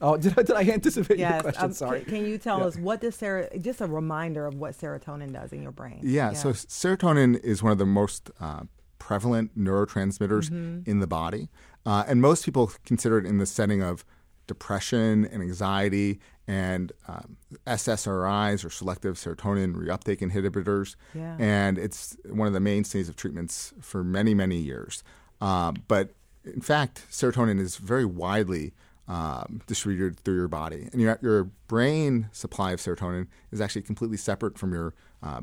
[0.00, 1.42] Oh, did I, did I anticipate your Yes.
[1.42, 1.64] question?
[1.64, 2.00] um, Sorry.
[2.00, 2.64] Can, can you tell Yeah.
[2.66, 6.00] us what does ser- just a reminder of what serotonin does in your brain?
[6.02, 8.62] Yeah, so serotonin is one of the most uh,
[8.98, 11.48] prevalent neurotransmitters in the body.
[11.86, 14.04] Uh, and most people consider it in the setting of
[14.46, 20.96] depression and anxiety and um, SSRIs or selective serotonin reuptake inhibitors.
[21.14, 21.36] Yeah.
[21.38, 25.02] And it's one of the mainstays of treatments for many, many years.
[25.40, 26.10] Um, but
[26.44, 28.72] in fact, serotonin is very widely
[29.10, 30.88] um, distributed through your body.
[30.92, 35.40] And your, your brain supply of serotonin is actually completely separate from your uh,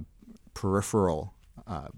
[0.53, 1.33] peripheral
[1.67, 1.89] uh,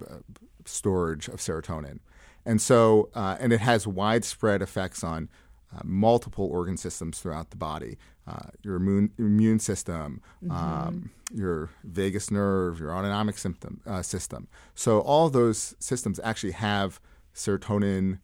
[0.65, 1.99] storage of serotonin.
[2.43, 5.29] And so, uh, and it has widespread effects on
[5.71, 12.29] uh, multiple organ systems throughout the body uh, your immune, immune system, um, your vagus
[12.29, 14.47] nerve, your autonomic symptom, uh, system.
[14.75, 16.99] So, all those systems actually have
[17.33, 18.19] serotonin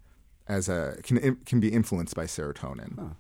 [0.48, 3.16] as a can can be influenced by serotonin.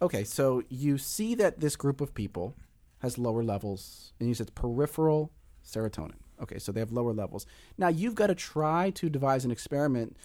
[0.00, 2.54] Okay, so you see that this group of people
[3.00, 5.32] has lower levels, and you said peripheral
[5.64, 6.16] serotonin.
[6.40, 7.46] Okay, so they have lower levels.
[7.78, 10.16] Now you've got to try to devise an experiment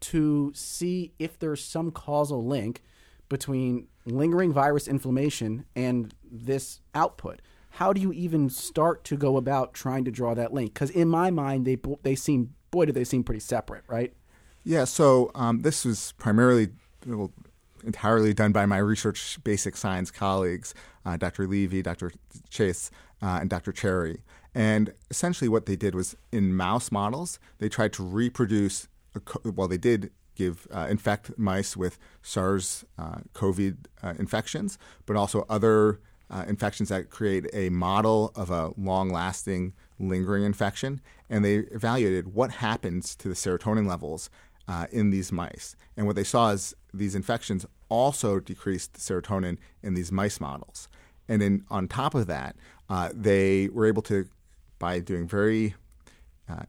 [0.00, 2.82] to see if there's some causal link
[3.28, 7.42] between lingering virus inflammation and this output.
[7.72, 10.72] How do you even start to go about trying to draw that link?
[10.72, 14.14] Because in my mind, they they seem boy do they seem pretty separate, right?
[14.64, 16.68] Yeah, so um, this was primarily
[17.06, 17.32] well,
[17.84, 21.46] entirely done by my research basic science colleagues, uh, Dr.
[21.46, 22.12] Levy, Dr.
[22.50, 22.90] Chase,
[23.22, 23.72] uh, and Dr.
[23.72, 24.22] Cherry.
[24.54, 28.88] And essentially, what they did was in mouse models, they tried to reproduce,
[29.24, 35.16] co- well, they did give uh, infect mice with SARS uh, COVID uh, infections, but
[35.16, 41.00] also other uh, infections that create a model of a long lasting, lingering infection.
[41.28, 44.30] And they evaluated what happens to the serotonin levels
[44.68, 45.74] uh, in these mice.
[45.96, 50.88] And what they saw is these infections also decreased serotonin in these mice models.
[51.28, 52.54] And then on top of that,
[52.88, 54.28] uh, they were able to,
[54.78, 55.74] by doing very
[56.48, 56.62] uh,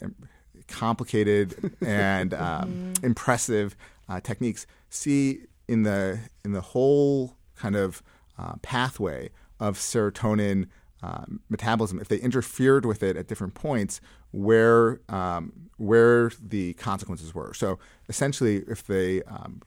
[0.68, 3.76] complicated and um, impressive
[4.08, 8.02] uh, techniques, see in the in the whole kind of
[8.38, 10.68] uh, pathway of serotonin
[11.02, 17.34] um, metabolism, if they interfered with it at different points, where um, where the consequences
[17.34, 17.54] were.
[17.54, 17.80] So
[18.10, 19.62] essentially, if they um,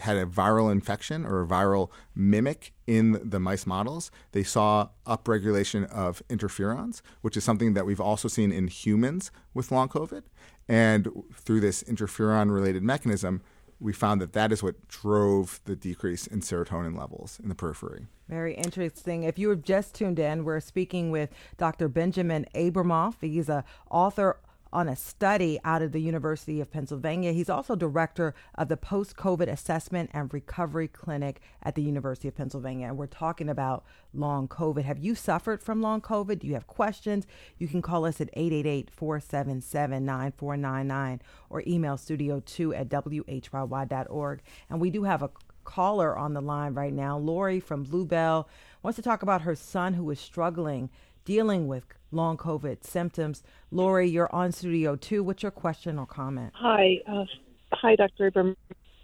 [0.00, 5.86] had a viral infection or a viral mimic in the mice models, they saw upregulation
[5.90, 10.22] of interferons, which is something that we've also seen in humans with long COVID.
[10.68, 13.42] And through this interferon-related mechanism,
[13.80, 18.06] we found that that is what drove the decrease in serotonin levels in the periphery.
[18.28, 19.24] Very interesting.
[19.24, 21.88] If you were just tuned in, we're speaking with Dr.
[21.88, 23.14] Benjamin Abramoff.
[23.20, 24.36] He's a author
[24.72, 27.32] on a study out of the University of Pennsylvania.
[27.32, 32.36] He's also director of the Post COVID Assessment and Recovery Clinic at the University of
[32.36, 32.88] Pennsylvania.
[32.88, 34.84] And we're talking about long COVID.
[34.84, 36.38] Have you suffered from long COVID?
[36.38, 37.26] Do you have questions?
[37.58, 44.42] You can call us at 888 477 9499 or email studio2 at whyy.org.
[44.68, 45.30] And we do have a
[45.64, 47.18] caller on the line right now.
[47.18, 48.48] Lori from Bluebell
[48.82, 50.90] wants to talk about her son who is struggling
[51.24, 53.42] dealing with long COVID symptoms.
[53.70, 55.22] Lori, you're on Studio 2.
[55.22, 56.52] What's your question or comment?
[56.56, 56.98] Hi.
[57.06, 57.24] Uh,
[57.72, 58.28] hi, Dr.
[58.28, 58.56] Abram.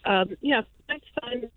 [0.04, 1.50] Um, yeah, my son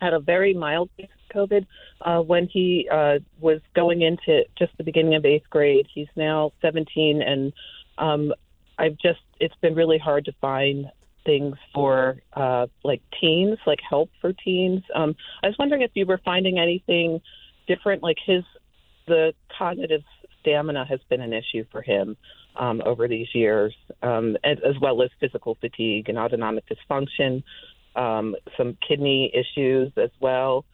[0.00, 0.90] had a very mild
[1.34, 1.66] COVID
[2.02, 5.86] uh, when he uh, was going into just the beginning of eighth grade.
[5.92, 7.52] He's now 17, and
[7.98, 8.32] um,
[8.78, 10.86] I've just, it's been really hard to find
[11.24, 14.82] things for uh, like teens, like help for teens.
[14.94, 17.20] Um, I was wondering if you were finding anything
[17.66, 18.44] different, like his
[19.06, 20.02] the cognitive
[20.44, 22.16] stamina has been an issue for him
[22.56, 27.42] um, over these years, um, as, as, well as physical fatigue and autonomic dysfunction,
[27.96, 30.64] um, some kidney issues as well.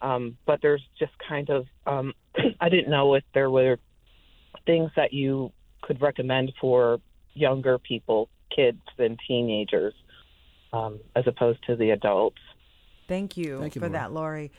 [0.00, 2.14] Um, but there's just kind of, um,
[2.60, 3.78] I didn't know if there were
[4.64, 5.52] things that you
[5.82, 7.00] could recommend for
[7.34, 9.94] younger people, kids, and teenagers,
[10.72, 12.40] um, as opposed to the adults.
[13.08, 14.00] Thank you, Thank you for Laura.
[14.00, 14.52] that, Lori.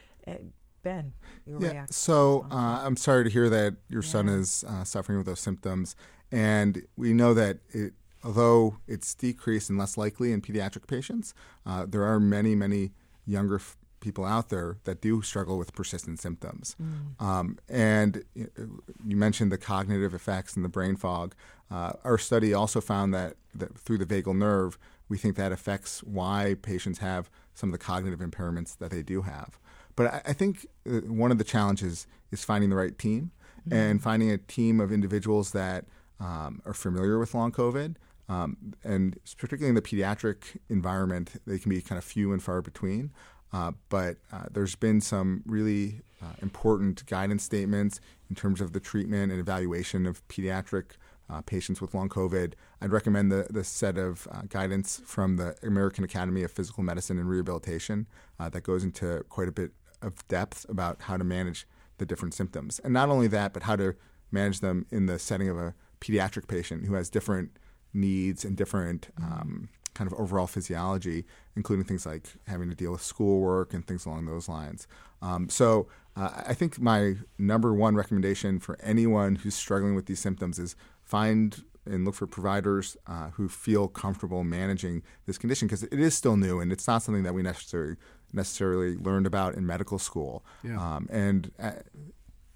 [0.87, 1.85] Uh, Ben, yeah.
[1.89, 4.09] So uh, I'm sorry to hear that your yeah.
[4.09, 5.95] son is uh, suffering with those symptoms,
[6.31, 11.33] and we know that it, although it's decreased and less likely in pediatric patients,
[11.65, 12.91] uh, there are many, many
[13.25, 16.75] younger f- people out there that do struggle with persistent symptoms.
[16.81, 17.21] Mm.
[17.23, 21.35] Um, and you mentioned the cognitive effects and the brain fog.
[21.69, 24.77] Uh, our study also found that, that through the vagal nerve,
[25.09, 29.23] we think that affects why patients have some of the cognitive impairments that they do
[29.23, 29.59] have.
[29.97, 33.31] But I, I think uh, one of the challenges is finding the right team
[33.67, 33.73] mm-hmm.
[33.73, 35.83] and finding a team of individuals that
[36.21, 37.95] um, are familiar with long COVID.
[38.29, 42.61] Um, and particularly in the pediatric environment, they can be kind of few and far
[42.61, 43.11] between.
[43.53, 48.79] Uh, but uh, there's been some really uh, important guidance statements in terms of the
[48.79, 50.97] treatment and evaluation of pediatric
[51.29, 52.53] uh, patients with long COVID.
[52.81, 57.17] I'd recommend the, the set of uh, guidance from the American Academy of Physical Medicine
[57.17, 58.07] and Rehabilitation
[58.39, 59.71] uh, that goes into quite a bit
[60.01, 61.67] of depth about how to manage
[61.97, 62.79] the different symptoms.
[62.83, 63.95] And not only that, but how to
[64.31, 67.57] manage them in the setting of a pediatric patient who has different
[67.93, 71.25] needs and different um, kind of overall physiology,
[71.55, 74.87] including things like having to deal with schoolwork and things along those lines.
[75.21, 80.19] Um, so uh, I think my number one recommendation for anyone who's struggling with these
[80.19, 85.83] symptoms is find and look for providers uh, who feel comfortable managing this condition because
[85.83, 87.95] it is still new and it's not something that we necessarily
[88.33, 90.45] necessarily learned about in medical school.
[90.63, 90.79] Yeah.
[90.79, 91.71] Um, and uh,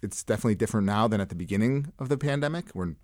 [0.02, 2.96] it's definitely different now than at the beginning of the pandemic when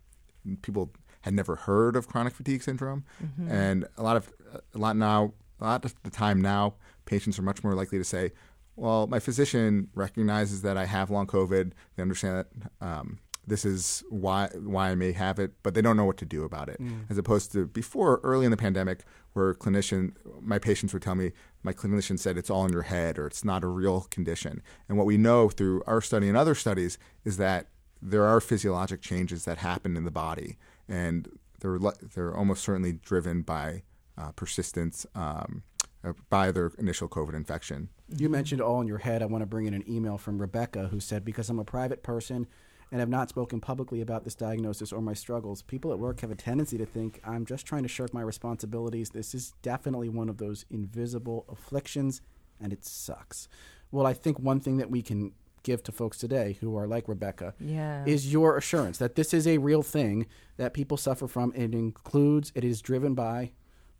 [0.61, 0.91] people
[1.22, 3.03] had never heard of chronic fatigue syndrome.
[3.24, 3.51] Mm-hmm.
[3.51, 4.32] And a lot of
[4.74, 8.03] a lot now, a lot of the time now, patients are much more likely to
[8.03, 8.32] say,
[8.76, 11.72] "Well, my physician recognizes that I have long COVID.
[11.95, 12.45] They understand
[12.80, 16.18] that." Um, this is why why I may have it, but they don't know what
[16.18, 16.80] to do about it.
[16.82, 17.05] Mm.
[17.09, 19.03] As opposed to before, early in the pandemic,
[19.34, 21.32] where clinician, my patients would tell me,
[21.68, 24.63] my clinician said it's all in your head or it's not a real condition.
[24.88, 27.68] And what we know through our study and other studies is that
[28.01, 30.57] there are physiologic changes that happen in the body,
[30.88, 31.28] and
[31.59, 31.78] they're
[32.15, 33.84] they're almost certainly driven by
[34.18, 35.05] uh, persistence.
[35.13, 35.63] Um,
[36.03, 37.89] uh, by their initial COVID infection.
[38.15, 39.24] You mentioned all in your head.
[39.24, 42.03] I want to bring in an email from Rebecca who said, Because I'm a private
[42.03, 42.45] person
[42.91, 45.61] and have not spoken publicly about this diagnosis or my struggles.
[45.61, 49.09] People at work have a tendency to think I'm just trying to shirk my responsibilities.
[49.09, 52.21] This is definitely one of those invisible afflictions,
[52.61, 53.47] and it sucks.
[53.91, 55.33] Well, I think one thing that we can
[55.63, 58.05] give to folks today who are like Rebecca yeah.
[58.05, 60.25] is your assurance that this is a real thing
[60.55, 61.51] that people suffer from.
[61.55, 63.51] It includes, it is driven by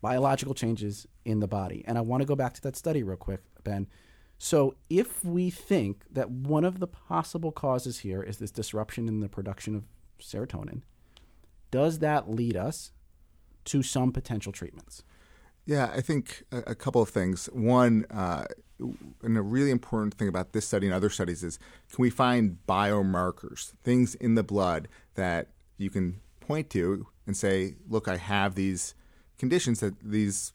[0.02, 1.84] biological changes in the body.
[1.86, 3.88] And I want to go back to that study real quick, Ben.
[4.40, 9.20] So, if we think that one of the possible causes here is this disruption in
[9.20, 9.84] the production of
[10.20, 10.82] serotonin,
[11.72, 12.92] does that lead us
[13.66, 15.04] to some potential treatments?
[15.66, 17.48] Yeah, I think a, a couple of things.
[17.52, 18.46] One, uh,
[18.80, 21.58] and a really important thing about this study and other studies is
[21.92, 27.76] can we find biomarkers, things in the blood that you can point to and say,
[27.90, 28.96] look, I have these
[29.38, 30.54] conditions that these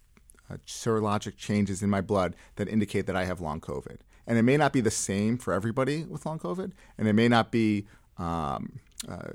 [0.53, 3.98] uh, serologic changes in my blood that indicate that I have long COVID.
[4.26, 7.28] And it may not be the same for everybody with long COVID, and it may
[7.28, 7.86] not be
[8.18, 9.30] um, uh,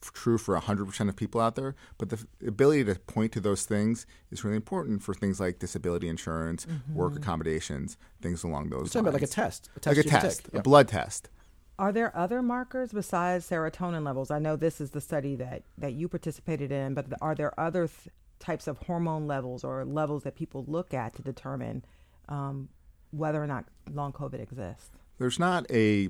[0.00, 4.06] true for 100% of people out there, but the ability to point to those things
[4.30, 6.94] is really important for things like disability insurance, mm-hmm.
[6.94, 9.08] work accommodations, things along those You're lines.
[9.08, 11.28] about like a test, a test like a test, a blood test.
[11.78, 14.30] Are there other markers besides serotonin levels?
[14.30, 17.88] I know this is the study that, that you participated in, but are there other
[17.88, 21.84] th- types of hormone levels or levels that people look at to determine
[22.28, 22.68] um,
[23.12, 24.90] whether or not long COVID exists?
[25.18, 26.08] There's not a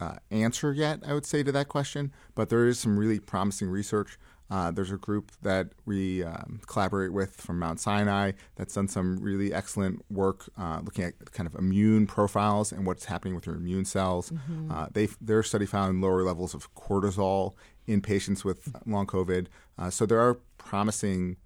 [0.00, 3.68] uh, answer yet, I would say, to that question, but there is some really promising
[3.68, 4.18] research.
[4.50, 9.16] Uh, there's a group that we um, collaborate with from Mount Sinai that's done some
[9.18, 13.56] really excellent work uh, looking at kind of immune profiles and what's happening with your
[13.56, 14.30] immune cells.
[14.30, 14.70] Mm-hmm.
[14.70, 17.54] Uh, they their study found lower levels of cortisol
[17.86, 19.46] in patients with long COVID.
[19.78, 21.36] Uh, so there are promising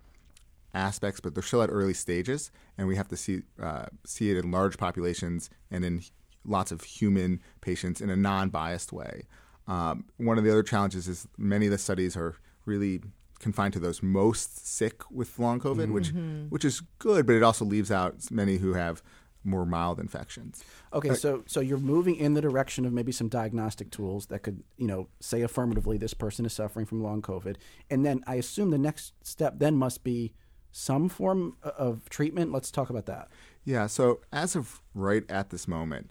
[0.74, 4.36] aspects, but they're still at early stages, and we have to see uh, see it
[4.36, 6.02] in large populations and in
[6.44, 9.26] lots of human patients in a non-biased way.
[9.66, 13.00] Um, one of the other challenges is many of the studies are really
[13.38, 15.92] confined to those most sick with long COVID, mm-hmm.
[15.92, 16.12] which
[16.48, 19.02] which is good, but it also leaves out many who have
[19.44, 20.64] more mild infections.
[20.92, 24.42] Okay, uh, so so you're moving in the direction of maybe some diagnostic tools that
[24.42, 27.56] could, you know, say affirmatively this person is suffering from long COVID,
[27.90, 30.34] and then I assume the next step then must be
[30.78, 32.52] some form of treatment.
[32.52, 33.28] Let's talk about that.
[33.64, 33.88] Yeah.
[33.88, 36.10] So as of right at this moment,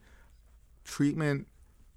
[0.84, 1.47] treatment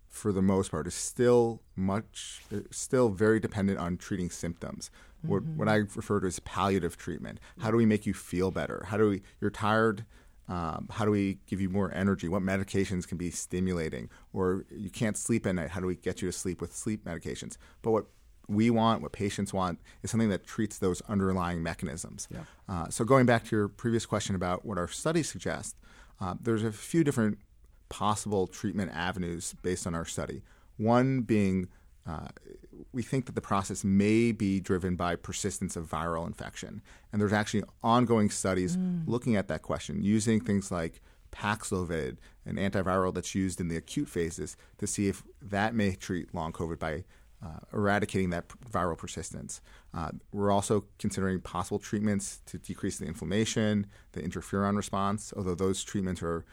[0.08, 5.32] for the most part is still much still very dependent on treating symptoms mm-hmm.
[5.32, 8.84] what, what i refer to as palliative treatment how do we make you feel better
[8.88, 10.04] how do we you're tired
[10.48, 14.90] um, how do we give you more energy what medications can be stimulating or you
[14.90, 17.92] can't sleep at night how do we get you to sleep with sleep medications but
[17.92, 18.06] what
[18.50, 22.28] we want, what patients want, is something that treats those underlying mechanisms.
[22.30, 22.40] Yeah.
[22.68, 25.76] Uh, so, going back to your previous question about what our studies suggest,
[26.20, 27.38] uh, there's a few different
[27.88, 30.42] possible treatment avenues based on our study.
[30.76, 31.68] One being
[32.06, 32.28] uh,
[32.92, 36.82] we think that the process may be driven by persistence of viral infection.
[37.12, 39.02] And there's actually ongoing studies mm.
[39.06, 44.08] looking at that question using things like Paxlovid, an antiviral that's used in the acute
[44.08, 47.04] phases, to see if that may treat long COVID by
[47.44, 49.60] uh, eradicating that viral persistence.
[49.94, 55.82] Uh, we're also considering possible treatments to decrease the inflammation, the interferon response, although those
[55.82, 56.44] treatments are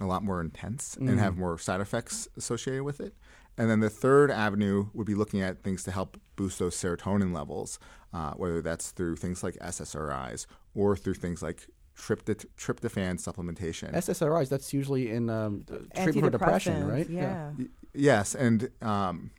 [0.00, 1.08] a lot more intense mm.
[1.08, 3.14] and have more side effects associated with it.
[3.56, 7.34] And then the third avenue would be looking at things to help boost those serotonin
[7.34, 7.80] levels,
[8.14, 11.66] uh, whether that's through things like SSRIs or through things like
[11.98, 13.92] tryptoph- tryptophan supplementation.
[13.92, 17.10] SSRIs, that's usually in um, treatment for depression, right?
[17.10, 17.50] Yeah.
[17.58, 17.66] yeah.
[17.94, 19.32] Yes, and um,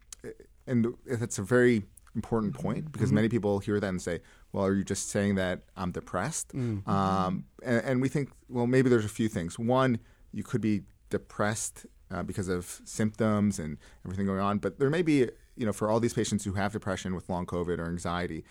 [0.69, 1.83] and it's a very
[2.15, 3.15] important point because mm-hmm.
[3.15, 4.19] many people hear that and say,
[4.51, 6.89] "Well, are you just saying that I'm depressed?" Mm-hmm.
[6.89, 9.59] Um, and, and we think, well, maybe there's a few things.
[9.59, 9.99] One
[10.31, 14.59] you could be depressed uh, because of symptoms and everything going on.
[14.59, 17.45] But there may be, you know, for all these patients who have depression with long
[17.45, 18.43] COVID or anxiety,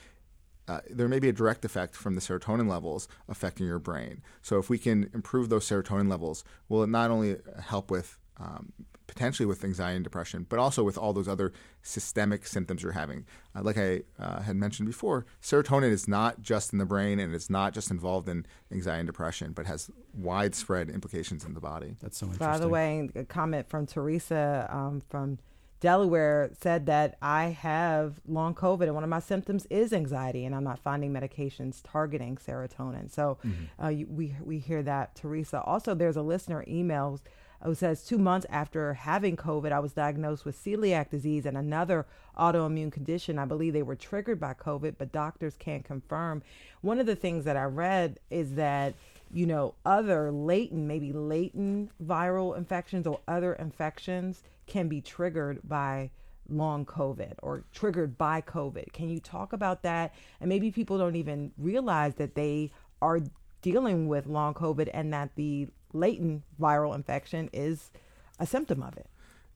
[0.67, 4.23] uh, there may be a direct effect from the serotonin levels affecting your brain.
[4.43, 8.73] So if we can improve those serotonin levels, will it not only help with um,
[9.09, 11.53] potentially with anxiety and depression, but also with all those other
[11.83, 13.27] systemic symptoms you're having.
[13.57, 17.35] Uh, like I uh, had mentioned before, serotonin is not just in the brain and
[17.35, 21.97] it's not just involved in anxiety and depression, but has widespread implications in the body.
[22.01, 22.47] That's so interesting.
[22.47, 25.39] By the way, a comment from Teresa um, from
[25.81, 30.55] Delaware said that I have long COVID and one of my symptoms is anxiety, and
[30.55, 33.11] I'm not finding medications targeting serotonin.
[33.11, 33.85] So mm-hmm.
[33.85, 35.63] uh, we we hear that, Teresa.
[35.63, 37.21] Also, there's a listener emails
[37.61, 41.57] Oh, who says two months after having COVID, I was diagnosed with celiac disease and
[41.57, 42.07] another
[42.39, 43.39] autoimmune condition.
[43.39, 46.43] I believe they were triggered by COVID, but doctors can't confirm.
[46.83, 48.95] One of the things that I read is that
[49.33, 56.11] you know other latent, maybe latent viral infections or other infections can be triggered by
[56.49, 58.93] long COVID or triggered by COVID.
[58.93, 60.15] Can you talk about that?
[60.41, 62.71] And maybe people don't even realize that they
[63.03, 63.21] are
[63.63, 67.91] dealing with long COVID and that the latent viral infection is
[68.39, 69.09] a symptom of it.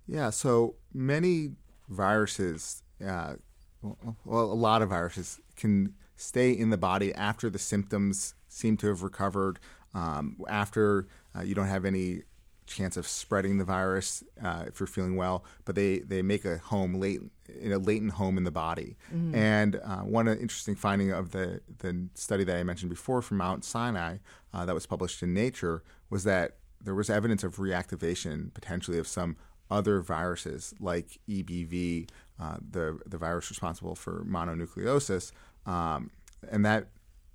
[0.07, 1.53] Yeah, so many
[1.89, 3.35] viruses, uh,
[3.83, 8.89] well, a lot of viruses can stay in the body after the symptoms seem to
[8.89, 9.59] have recovered,
[9.95, 11.07] um, after
[11.37, 12.23] uh, you don't have any
[12.67, 16.59] chance of spreading the virus uh, if you're feeling well, but they, they make a
[16.59, 17.21] home late
[17.61, 18.97] in a latent home in the body.
[19.15, 19.35] Mm-hmm.
[19.35, 23.65] And uh, one interesting finding of the the study that I mentioned before from Mount
[23.65, 24.19] Sinai
[24.55, 29.07] uh, that was published in Nature was that there was evidence of reactivation potentially of
[29.07, 29.37] some
[29.71, 32.09] other viruses like EBV,
[32.41, 35.33] uh, the the virus responsible for mononucleosis,
[35.67, 36.11] um,
[36.51, 36.89] and that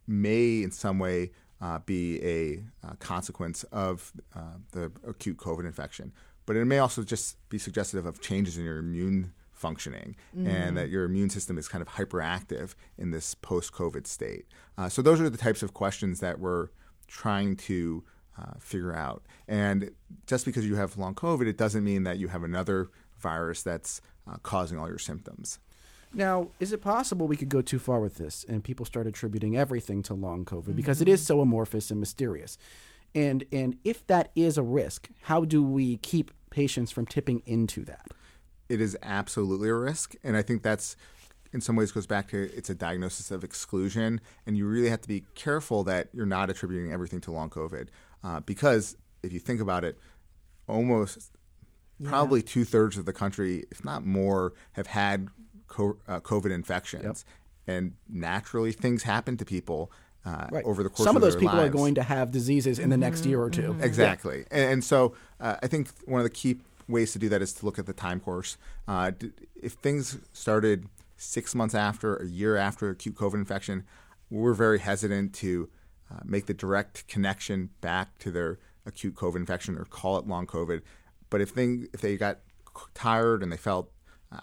[0.08, 6.14] may in some way uh, be a uh, consequence of uh, the acute COVID infection.
[6.46, 10.90] But it may also just be suggestive of changes in your immune functioning and that
[10.90, 14.46] your immune system is kind of hyperactive in this post COVID state.
[14.78, 16.70] Uh, so, those are the types of questions that we're
[17.08, 18.04] trying to
[18.40, 19.24] uh, figure out.
[19.48, 19.92] And
[20.26, 24.00] just because you have long COVID, it doesn't mean that you have another virus that's
[24.30, 25.60] uh, causing all your symptoms.
[26.14, 29.58] Now, is it possible we could go too far with this and people start attributing
[29.58, 32.58] everything to long COVID because it is so amorphous and mysterious?
[33.14, 37.84] And and if that is a risk, how do we keep patients from tipping into
[37.86, 38.08] that?
[38.70, 40.16] it is absolutely a risk.
[40.24, 40.96] And I think that's
[41.54, 44.22] in some ways goes back to it's a diagnosis of exclusion.
[44.46, 47.88] And you really have to be careful that you're not attributing everything to long COVID.
[48.24, 49.98] Uh, because if you think about it,
[50.68, 51.32] almost
[52.04, 55.30] probably two thirds of the country, if not more, have had
[55.68, 57.26] co- uh, COVID infections.
[57.68, 59.92] And naturally, things happen to people.
[60.26, 60.66] Uh, Right.
[60.66, 61.06] Over the course of.
[61.06, 63.50] Some of those their people are going to have diseases in the next year or
[63.50, 64.44] 2 Exactly.
[64.52, 66.58] And, and so uh, I think one of the key
[66.90, 68.58] ways to do that is to look at the time course.
[68.90, 73.86] Uh, d- if things started six months after, a year after acute COVID infection,
[74.30, 75.70] we're very hesitant to
[76.12, 80.46] uh, make the direct connection back to their acute COVID infection or call it long
[80.46, 80.82] COVID.
[81.30, 82.40] But if they, if they got
[82.94, 83.92] tired and they felt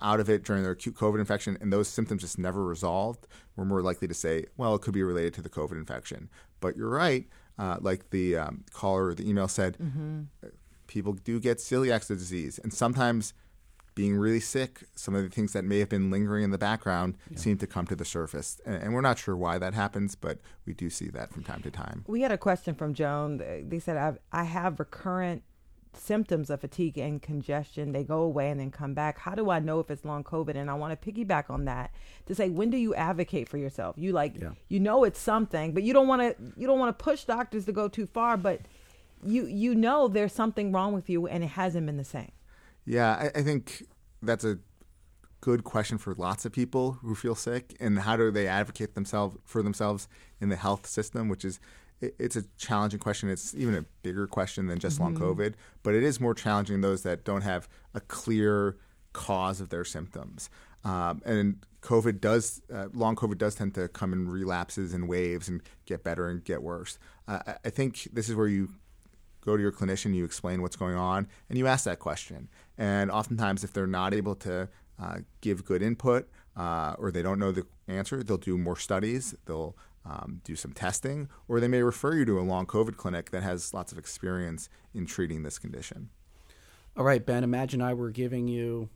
[0.01, 3.27] out of it during their acute COVID infection and those symptoms just never resolved,
[3.57, 6.31] we're more likely to say, well, it could be related to the COVID infection.
[6.61, 7.27] But you're right,
[7.59, 9.77] uh, like the um, caller or the email said,
[10.87, 12.59] people do get celiac disease.
[12.63, 13.35] And sometimes
[13.95, 17.17] being really sick, some of the things that may have been lingering in the background
[17.37, 18.61] seem to come to the surface.
[18.67, 21.63] And, and we're not sure why that happens, but we do see that from time
[21.63, 22.05] to time.
[22.09, 23.39] We had a question from Joan.
[23.69, 25.45] They said, I've, I have recurrent
[25.97, 27.93] symptoms of fatigue and congestion.
[27.93, 29.19] They go away and then come back.
[29.19, 30.57] How do I know if it's long COVID?
[30.57, 31.91] And I want to piggyback on that
[32.27, 33.97] to say, when do you advocate for yourself?
[33.99, 34.51] You like, Yeah.
[34.69, 37.65] you know it's something, but you don't want to, you don't want to push doctors
[37.67, 38.61] to go too far, but
[39.25, 42.33] you, you know there's something wrong with you and it hasn't been the same.
[42.85, 43.87] Yeah, I, I think
[44.23, 44.59] that's a
[45.41, 47.77] good question for lots of people who feel sick.
[47.81, 50.09] And how do they advocate themselves for themselves
[50.41, 51.61] in the health system, which is
[52.01, 53.29] it- it's a challenging question.
[53.29, 56.81] It's even a bigger question than just long COVID, but it is more challenging in
[56.81, 58.77] those that don't have a clear
[59.13, 60.51] cause of their symptoms.
[60.85, 65.49] Um, and COVID does, uh, long COVID does tend to come in relapses and waves
[65.49, 66.99] and get better and get worse.
[67.29, 68.71] Uh, I- I think this is where you
[69.43, 72.49] go to your clinician, you explain what's going on, and you ask that question.
[72.79, 74.69] And oftentimes, if they're not able to
[74.99, 79.35] uh, give good input uh, or they don't know the answer, they'll do more studies,
[79.47, 79.77] they'll
[80.07, 83.43] um, do some testing, or they may refer you to a long COVID clinic that
[83.43, 86.11] has lots of experience in treating this condition.
[86.97, 88.89] All right, Ben, imagine I were giving you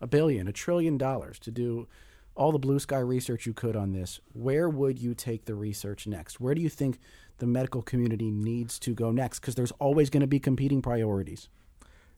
[0.00, 1.86] a billion, a trillion dollars to do
[2.34, 4.20] all the blue sky research you could on this.
[4.32, 6.40] Where would you take the research next?
[6.40, 6.98] Where do you think
[7.38, 9.40] the medical community needs to go next?
[9.40, 11.48] Because there's always going to be competing priorities.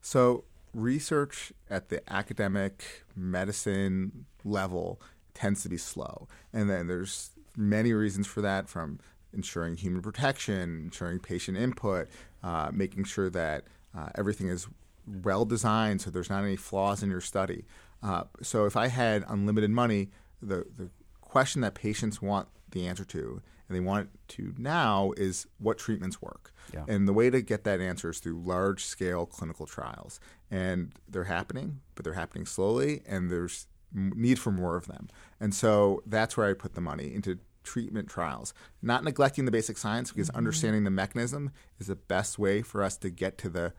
[0.00, 0.44] So,
[0.74, 5.00] research at the academic medicine level
[5.34, 6.28] tends to be slow.
[6.52, 8.98] And then there's many reasons for that from
[9.32, 12.08] ensuring human protection, ensuring patient input,
[12.42, 13.64] uh, making sure that
[13.96, 14.66] uh, everything is
[15.06, 17.64] well designed so there's not any flaws in your study.
[18.02, 20.90] Uh, so, if I had unlimited money, the, the
[21.20, 25.78] question that patients want the answer to and they want it to now is what
[25.78, 26.52] treatments work.
[26.74, 26.84] Yeah.
[26.88, 30.20] And the way to get that answer is through large scale clinical trials.
[30.50, 35.08] And they're happening, but they're happening slowly, and there's need for more of them.
[35.40, 39.78] And so that's where I put the money into treatment trials, not neglecting the basic
[39.78, 43.72] science because understanding the mechanism is the best way for us to get to the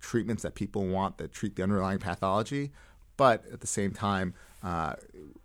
[0.00, 2.70] treatments that people want that treat the underlying pathology.
[3.16, 4.94] But at the same time, uh,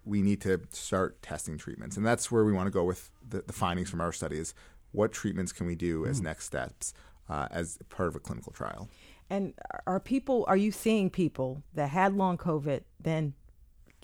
[0.06, 1.98] we need to start testing treatments.
[1.98, 4.54] And that's where we want to go with the, the findings from our studies.
[4.92, 6.94] What treatments can we do as next steps
[7.30, 8.90] uh, as part of a clinical trial?
[9.30, 9.54] And
[9.88, 13.34] are people, are you seeing people that had long COVID then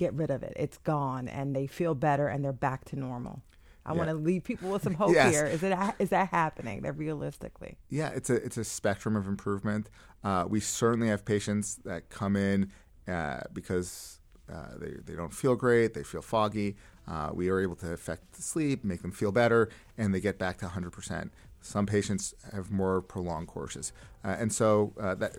[0.01, 0.53] get rid of it?
[0.55, 3.43] It's gone and they feel better and they're back to normal.
[3.85, 5.33] I want to leave people with some hope Yes.
[5.33, 5.45] here.
[5.45, 6.81] Is it is that happening?
[6.81, 9.89] That realistically, Yeah, it's a it's a spectrum of improvement.
[10.23, 12.71] Uh, we certainly have patients that come in
[13.07, 14.19] uh, because
[14.51, 16.75] uh, they they don't feel great, they feel foggy.
[17.07, 20.37] Uh, we are able to affect the sleep, make them feel better, and they get
[20.37, 21.31] back to 100 percent.
[21.61, 23.93] Some patients have more prolonged courses,
[24.25, 25.31] uh, and so uh, that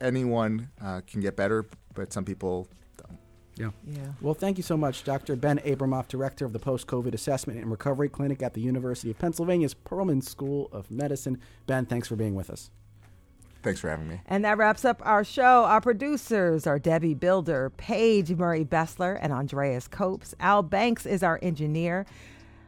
[0.00, 2.68] anyone uh, can get better, but some people.
[3.58, 3.70] Yeah.
[3.86, 4.12] yeah.
[4.20, 5.36] Well, thank you so much, Dr.
[5.36, 9.18] Ben Abramoff, Director of the Post COVID Assessment and Recovery Clinic at the University of
[9.18, 11.40] Pennsylvania's Perelman School of Medicine.
[11.66, 12.70] Ben, thanks for being with us.
[13.62, 14.20] Thanks for having me.
[14.26, 15.64] And that wraps up our show.
[15.64, 20.34] Our producers are Debbie Builder, Paige Murray Bessler, and Andreas Copes.
[20.38, 22.06] Al Banks is our engineer.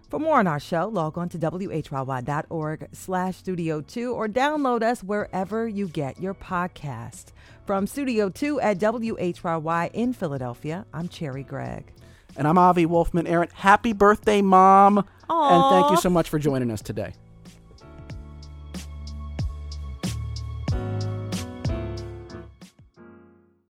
[0.09, 5.05] For more on our show, log on to whyy.org slash studio 2 or download us
[5.05, 7.27] wherever you get your podcast.
[7.71, 11.93] From Studio 2 at WHYY in Philadelphia, I'm Cherri Gregg.
[12.37, 15.07] And I'm Avi Wolfman-Arent, happy birthday, Mom.
[15.29, 15.55] Aw.
[15.55, 17.13] And thank you so much for joining us today.